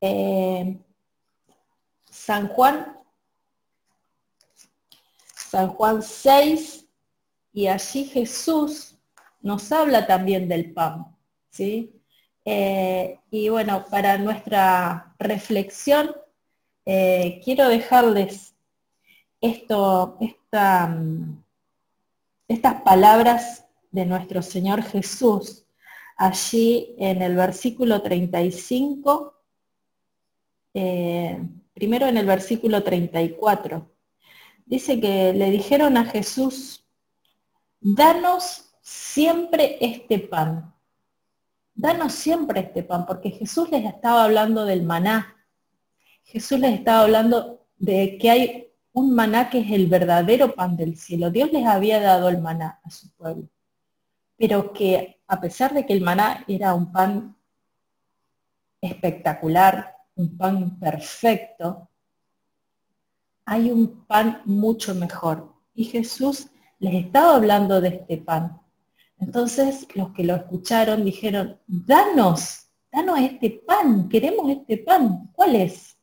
[0.00, 0.78] eh,
[2.04, 2.98] San Juan,
[5.34, 6.86] San Juan 6,
[7.52, 8.98] y allí Jesús
[9.40, 11.16] nos habla también del pan,
[11.50, 12.00] ¿sí?
[12.44, 16.14] Eh, y bueno, para nuestra reflexión,
[16.84, 18.54] eh, quiero dejarles
[19.40, 21.32] esto, mm,
[22.48, 23.63] estas palabras
[23.94, 25.64] de nuestro Señor Jesús,
[26.16, 29.40] allí en el versículo 35,
[30.74, 31.40] eh,
[31.72, 33.88] primero en el versículo 34,
[34.66, 36.84] dice que le dijeron a Jesús,
[37.80, 40.74] danos siempre este pan,
[41.72, 45.36] danos siempre este pan, porque Jesús les estaba hablando del maná,
[46.24, 50.96] Jesús les estaba hablando de que hay un maná que es el verdadero pan del
[50.96, 51.30] cielo.
[51.30, 53.53] Dios les había dado el maná a su pueblo
[54.36, 57.36] pero que a pesar de que el maná era un pan
[58.80, 61.88] espectacular, un pan perfecto,
[63.46, 65.52] hay un pan mucho mejor.
[65.74, 68.60] Y Jesús les estaba hablando de este pan.
[69.18, 75.96] Entonces los que lo escucharon dijeron, danos, danos este pan, queremos este pan, ¿cuál es?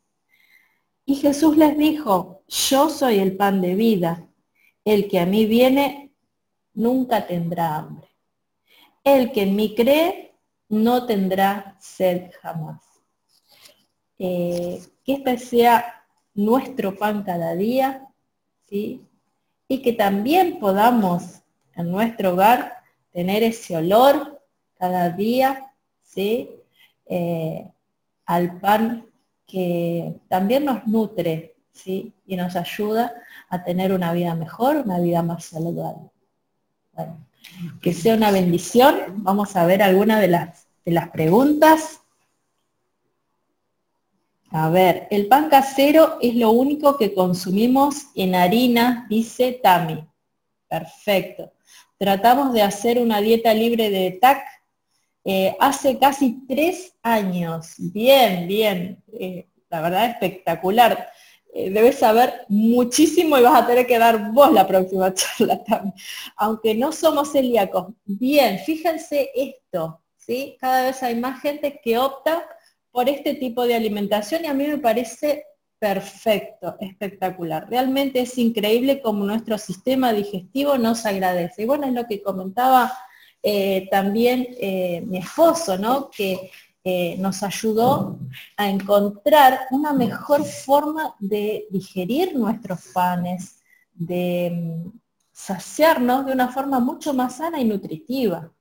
[1.06, 4.28] Y Jesús les dijo, yo soy el pan de vida,
[4.86, 6.14] el que a mí viene
[6.74, 8.11] nunca tendrá hambre.
[9.04, 10.36] El que en mí cree
[10.70, 12.82] no tendrá sed jamás.
[14.20, 18.08] Eh, que este sea nuestro pan cada día,
[18.70, 19.04] ¿sí?
[19.68, 21.42] Y que también podamos
[21.76, 22.78] en nuestro hogar
[23.12, 24.42] tener ese olor
[24.78, 25.74] cada día,
[26.04, 26.52] ¿sí?
[27.08, 27.68] Eh,
[28.26, 29.08] al pan
[29.48, 32.14] que también nos nutre, ¿sí?
[32.26, 33.14] Y nos ayuda
[33.50, 36.12] a tener una vida mejor, una vida más saludable.
[37.82, 39.24] Que sea una bendición.
[39.24, 42.02] Vamos a ver algunas de las, de las preguntas.
[44.50, 50.06] A ver, el pan casero es lo único que consumimos en harina, dice Tami.
[50.68, 51.54] Perfecto.
[51.98, 54.44] Tratamos de hacer una dieta libre de TAC
[55.24, 57.76] eh, hace casi tres años.
[57.78, 59.04] Bien, bien.
[59.14, 61.10] Eh, la verdad espectacular.
[61.54, 65.94] Eh, debes saber muchísimo y vas a tener que dar vos la próxima charla también,
[66.38, 67.88] aunque no somos celíacos.
[68.06, 70.58] Bien, fíjense esto, ¿sí?
[70.60, 72.46] Cada vez hay más gente que opta
[72.92, 75.46] por este tipo de alimentación y a mí me parece
[75.78, 77.68] perfecto, espectacular.
[77.70, 81.64] Realmente es increíble como nuestro sistema digestivo nos agradece.
[81.64, 82.94] Y bueno, es lo que comentaba
[83.42, 86.12] eh, también eh, mi esposo, ¿no?
[86.12, 86.52] Que
[86.84, 88.20] eh, nos ayudó
[88.58, 93.62] a encontrar una mejor forma de digerir nuestros panes,
[93.94, 95.00] de mm,
[95.32, 98.52] saciarnos de una forma mucho más sana y nutritiva.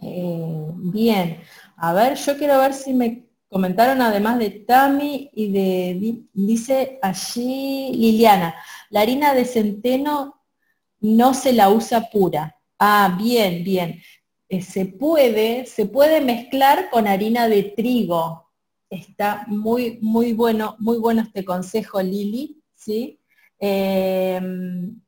[0.00, 1.40] bien,
[1.76, 7.92] a ver, yo quiero ver si me Comentaron además de Tami y de, dice allí
[7.92, 8.54] Liliana,
[8.88, 10.42] la harina de centeno
[11.00, 12.56] no se la usa pura.
[12.78, 14.00] Ah, bien, bien.
[14.52, 18.50] Eh, se puede, se puede mezclar con harina de trigo.
[18.90, 23.18] Está muy, muy bueno, muy bueno este consejo, Lili, ¿sí?
[23.58, 25.00] Em,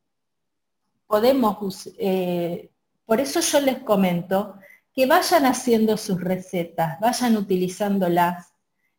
[1.07, 2.71] podemos, eh,
[3.05, 4.55] por eso yo les comento
[4.95, 8.55] que vayan haciendo sus recetas, vayan utilizándolas.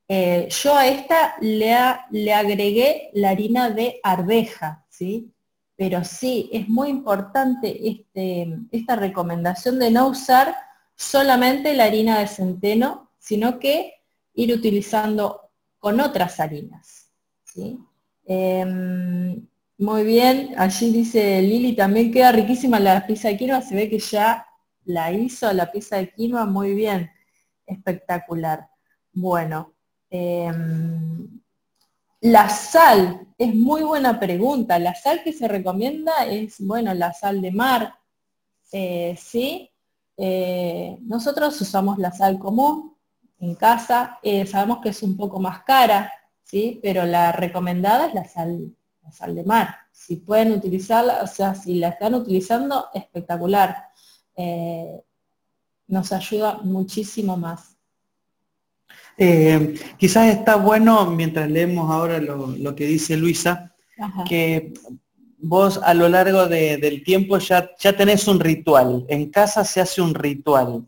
[0.08, 1.76] Eh, yo a esta le,
[2.12, 5.34] le, agregué la harina de arveja, ¿sí?
[5.76, 10.56] Pero sí, es muy importante este, esta recomendación de no usar
[10.96, 13.94] solamente la harina de centeno, sino que
[14.34, 15.42] ir utilizando
[15.80, 17.12] con otras harinas.
[17.44, 17.80] ¿sí?
[18.26, 19.46] Em,
[19.78, 24.00] muy bien, allí dice Lili, también queda riquísima la pizza de quinoa, se ve que
[24.00, 24.46] ya
[24.86, 27.12] la hizo la pieza de quinoa muy bien,
[27.66, 28.70] espectacular.
[29.12, 29.74] Bueno,
[30.10, 31.42] em,
[32.22, 34.80] la sal, es muy buena pregunta.
[34.80, 37.96] La sal que se recomienda es, bueno, la sal de mar,
[38.72, 39.72] eh, ¿sí?
[40.18, 42.96] Eh, nosotros usamos la sal común
[43.40, 46.12] en casa, eh, sabemos que es un poco más cara,
[46.44, 46.80] ¿sí?
[46.82, 49.76] Pero la recomendada es la sal, la sal de mar.
[49.92, 53.90] Si pueden utilizarla, o sea, si la están utilizando, espectacular.
[55.88, 57.75] Nos ayuda muchísimo más.
[59.18, 63.74] Eh, quizás está bueno, mientras leemos ahora lo, que dice Luisa,
[64.28, 64.74] que
[65.38, 69.06] vos a lo largo del tiempo ya, ya tenés un ritual.
[69.08, 70.86] En casa se hace un ritual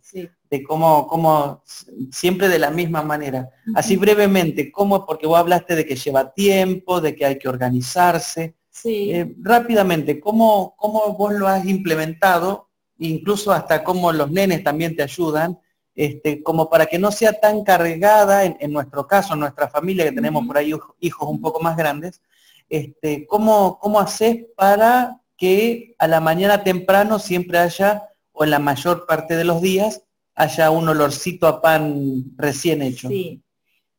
[0.50, 1.64] de cómo, cómo,
[2.12, 3.50] siempre de la misma manera.
[3.76, 5.06] Así brevemente, ¿cómo?
[5.06, 8.56] Porque vos hablaste de que lleva tiempo, de que hay que organizarse.
[8.84, 12.68] Eh, rápidamente, ¿cómo, ¿cómo vos lo has implementado
[13.00, 15.60] incluso hasta cómo los nenes también te ayudan,
[15.98, 20.12] este, como para que no sea tan cargada, en, nuestro caso, en nuestra familia, que
[20.12, 22.22] tenemos por ahí hijos un poco más grandes,
[22.70, 28.60] este, ¿cómo, ¿cómo haces para que a la mañana temprano siempre haya, o en la
[28.60, 30.04] mayor parte de los días,
[30.36, 33.08] haya un olorcito a pan recién hecho?
[33.08, 33.42] Sí.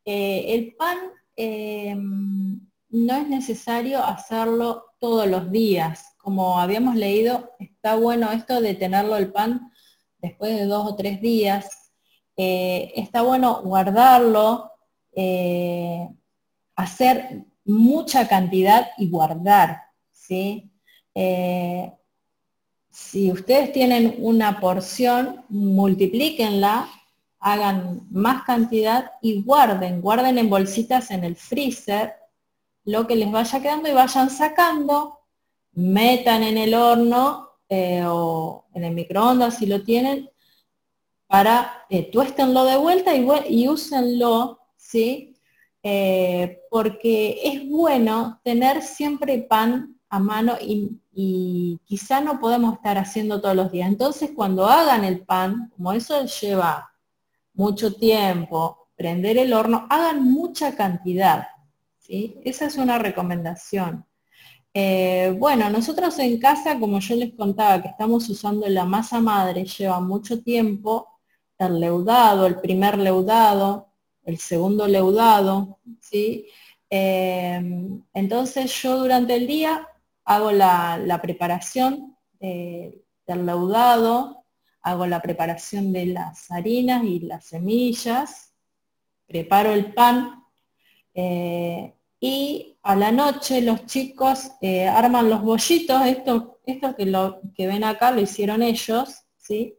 [0.05, 0.99] Eh, el pan
[1.35, 6.15] em, no es necesario hacerlo todos los días.
[6.17, 9.73] Como habíamos leído, está bueno esto de tenerlo el pan
[10.19, 11.88] después de dos o tres días.
[12.41, 14.71] Eh, está bueno guardarlo,
[15.13, 16.09] eh,
[16.77, 19.83] hacer mucha cantidad y guardar.
[20.13, 20.71] ¿sí?
[21.17, 21.93] Eh,
[22.91, 26.89] si ustedes tienen una porción, multiplíquenla,
[27.41, 32.15] hagan más cantidad y guarden, guarden en bolsitas en el freezer
[32.85, 35.19] lo que les vaya quedando y vayan sacando,
[35.73, 40.31] metan en el horno o en el microondas si lo tienen,
[41.29, 45.37] para eh, tuéstenlo de vuelta y, y úsenlo, ¿sí?
[45.83, 51.01] Eh, porque es bueno tener siempre pan a mano y,
[51.85, 53.89] quizá no podemos estar haciendo todos los días.
[53.89, 56.91] Entonces cuando hagan el pan, como eso lleva
[57.55, 61.49] mucho tiempo, prender el horno, hagan mucha cantidad.
[62.09, 64.07] Esa es una recomendación.
[64.73, 69.65] Eh, bueno, nosotros en casa, como yo les contaba, que estamos usando la masa madre,
[69.65, 71.18] lleva mucho tiempo
[71.59, 73.89] el leudado, el primer leudado,
[74.25, 76.47] el segundo leudado, ¿sí?
[76.91, 77.61] Eh,
[78.15, 79.89] entonces yo durante el día
[80.25, 84.45] hago la, preparación del leudado,
[84.83, 88.55] hago la preparación de las harinas y las semillas,
[89.27, 90.45] preparo el pan,
[91.15, 97.41] eh, y a la noche los chicos eh, arman los bollitos, esto, esto que, lo,
[97.55, 99.75] que ven acá lo hicieron ellos, ¿sí?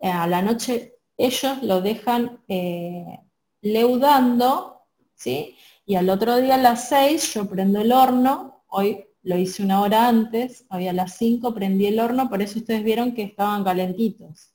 [0.00, 3.20] A la noche ellos lo dejan eh,
[3.62, 4.82] leudando,
[5.14, 5.56] ¿sí?
[5.84, 9.80] Y al otro día a las 6 yo prendo el horno, hoy lo hice una
[9.80, 13.64] hora antes, hoy a las 5 prendí el horno, por eso ustedes vieron que estaban
[13.64, 14.52] calentitos.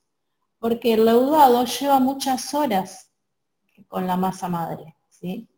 [0.58, 3.10] Porque el leudado lleva muchas horas
[3.88, 5.48] con la masa madre, ¿sí?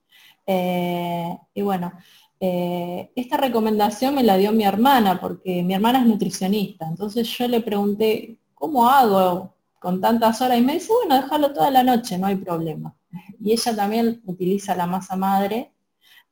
[0.46, 1.92] Eh, y bueno,
[2.40, 6.86] eh, esta recomendación me la dio mi hermana, porque mi hermana es nutricionista.
[6.86, 9.53] Entonces yo le pregunté, ¿cómo hago
[9.84, 10.56] con tantas horas?
[10.56, 12.94] Y me dice, bueno, déjalo toda la noche, no hay problema.
[13.38, 15.74] Y ella también utiliza la masa madre,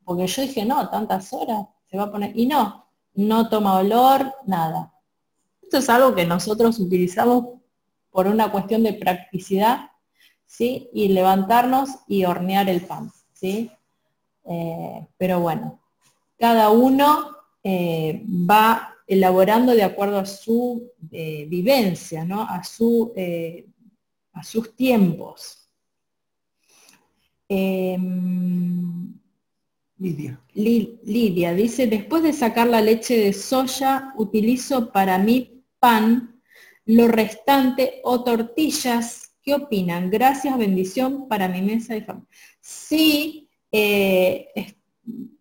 [0.02, 2.34] porque yo dije, no, tantas horas, se va a poner.
[2.34, 4.94] Y no, no toma olor, nada.
[5.60, 7.60] Esto es algo que nosotros utilizamos
[8.10, 9.90] por una cuestión de practicidad,
[10.46, 10.88] ¿sí?
[10.94, 13.70] Y levantarnos y hornear el pan, ¿sí?
[14.46, 15.78] Eh, pero bueno,
[16.38, 22.42] cada uno eh, va elaborando de acuerdo a su eh, vivencia, ¿no?
[22.42, 23.12] a, su,
[24.32, 25.70] a sus tiempos.
[27.48, 29.12] Em,
[29.98, 30.40] Lidia.
[30.54, 36.42] Lidia dice, después de sacar la leche de soya, utilizo para mi pan
[36.86, 39.36] lo restante o tortillas.
[39.42, 40.10] ¿Qué opinan?
[40.10, 42.28] Gracias, bendición para mi mesa de familia.
[42.60, 44.48] Sí, eh,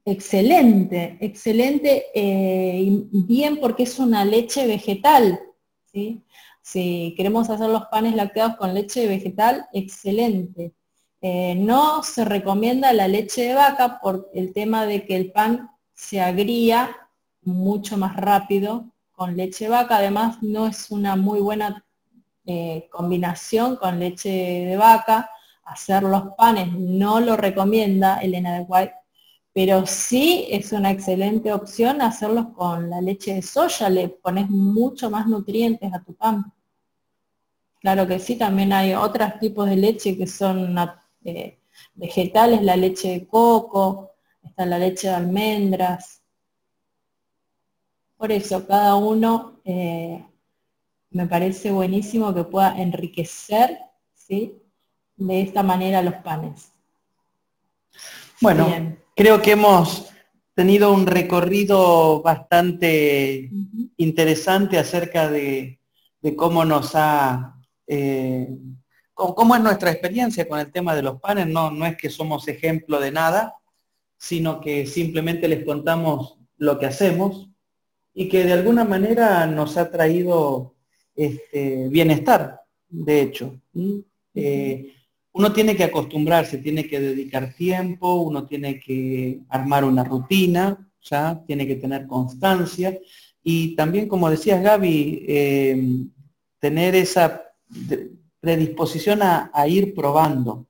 [0.06, 5.40] excelente, excelente, eh, bien porque es una leche vegetal.
[6.62, 10.74] Si queremos hacer los panes lacteados con leche vegetal, excelente.
[11.22, 15.70] Eh, no se recomienda la leche de vaca por el tema de que el pan
[15.94, 16.96] se agría
[17.44, 19.98] mucho más rápido con leche vaca.
[19.98, 21.86] Además, no es una muy buena
[22.46, 25.30] eh, combinación con leche de vaca.
[25.64, 28.94] Hacer los panes no lo recomienda Elena de White,
[29.54, 33.90] pero sí es una excelente opción hacerlos con la leche de soya.
[33.90, 36.54] Le pones mucho más nutrientes a tu pan.
[37.80, 40.76] Claro que sí, también hay otros tipos de leche que son
[41.26, 41.60] eh,
[41.96, 44.12] vegetales, la leche de coco,
[44.44, 46.22] está la leche de almendras.
[48.18, 50.24] Por eso, cada uno eh,
[51.10, 53.80] me parece buenísimo que pueda enriquecer
[54.14, 54.62] ¿sí?
[55.18, 56.71] de esta manera los panes.
[58.42, 60.10] Bueno, creo que hemos
[60.56, 63.52] tenido un recorrido bastante
[63.98, 65.80] interesante acerca de,
[66.36, 68.50] cómo nos ha eh,
[69.14, 71.46] cómo es nuestra experiencia con el tema de los panes.
[71.46, 73.56] No, no es que somos ejemplo de nada,
[74.18, 77.48] sino que simplemente les contamos lo que hacemos
[78.14, 80.74] y que de alguna manera nos ha traído
[81.16, 83.62] este, bienestar, de hecho.
[84.34, 84.96] Eh,
[85.34, 91.42] uno tiene que acostumbrarse, tiene que dedicar tiempo, uno tiene que armar una rutina, ya
[91.48, 92.98] tiene que tener constancia
[93.44, 96.06] y también, como decías Gaby, eh,
[96.60, 97.42] tener esa
[98.40, 100.68] predisposición a, ir probando,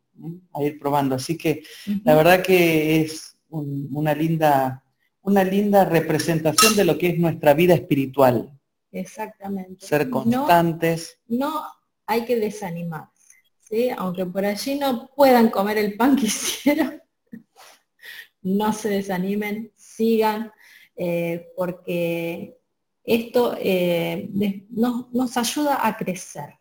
[0.54, 1.16] a ir probando.
[1.16, 1.64] Así que
[2.04, 4.84] la verdad que es una, linda,
[5.22, 8.58] una linda representación de lo que es nuestra vida espiritual.
[8.92, 9.86] Exactamente.
[9.86, 11.20] Ser constantes.
[11.28, 11.64] No,
[12.06, 13.11] hay que desanimarse,
[13.98, 17.02] aunque por allí no puedan comer el pan que hicieron,
[18.42, 20.52] no se desanimen, sigan,
[20.96, 22.58] eh, porque
[23.04, 24.30] esto eh,
[24.70, 26.56] nos ayuda a crecer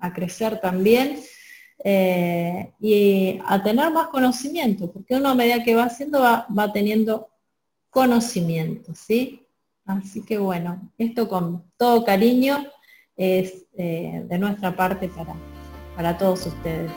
[0.00, 1.20] a crecer también
[1.82, 7.30] eh, y a tener más conocimiento, porque uno a medida que va haciendo va, teniendo
[7.90, 9.44] conocimiento, ¿sí?
[9.84, 12.64] Así que bueno, esto con todo cariño
[13.16, 15.34] es de nuestra parte para,
[15.98, 16.92] para todos ustedes.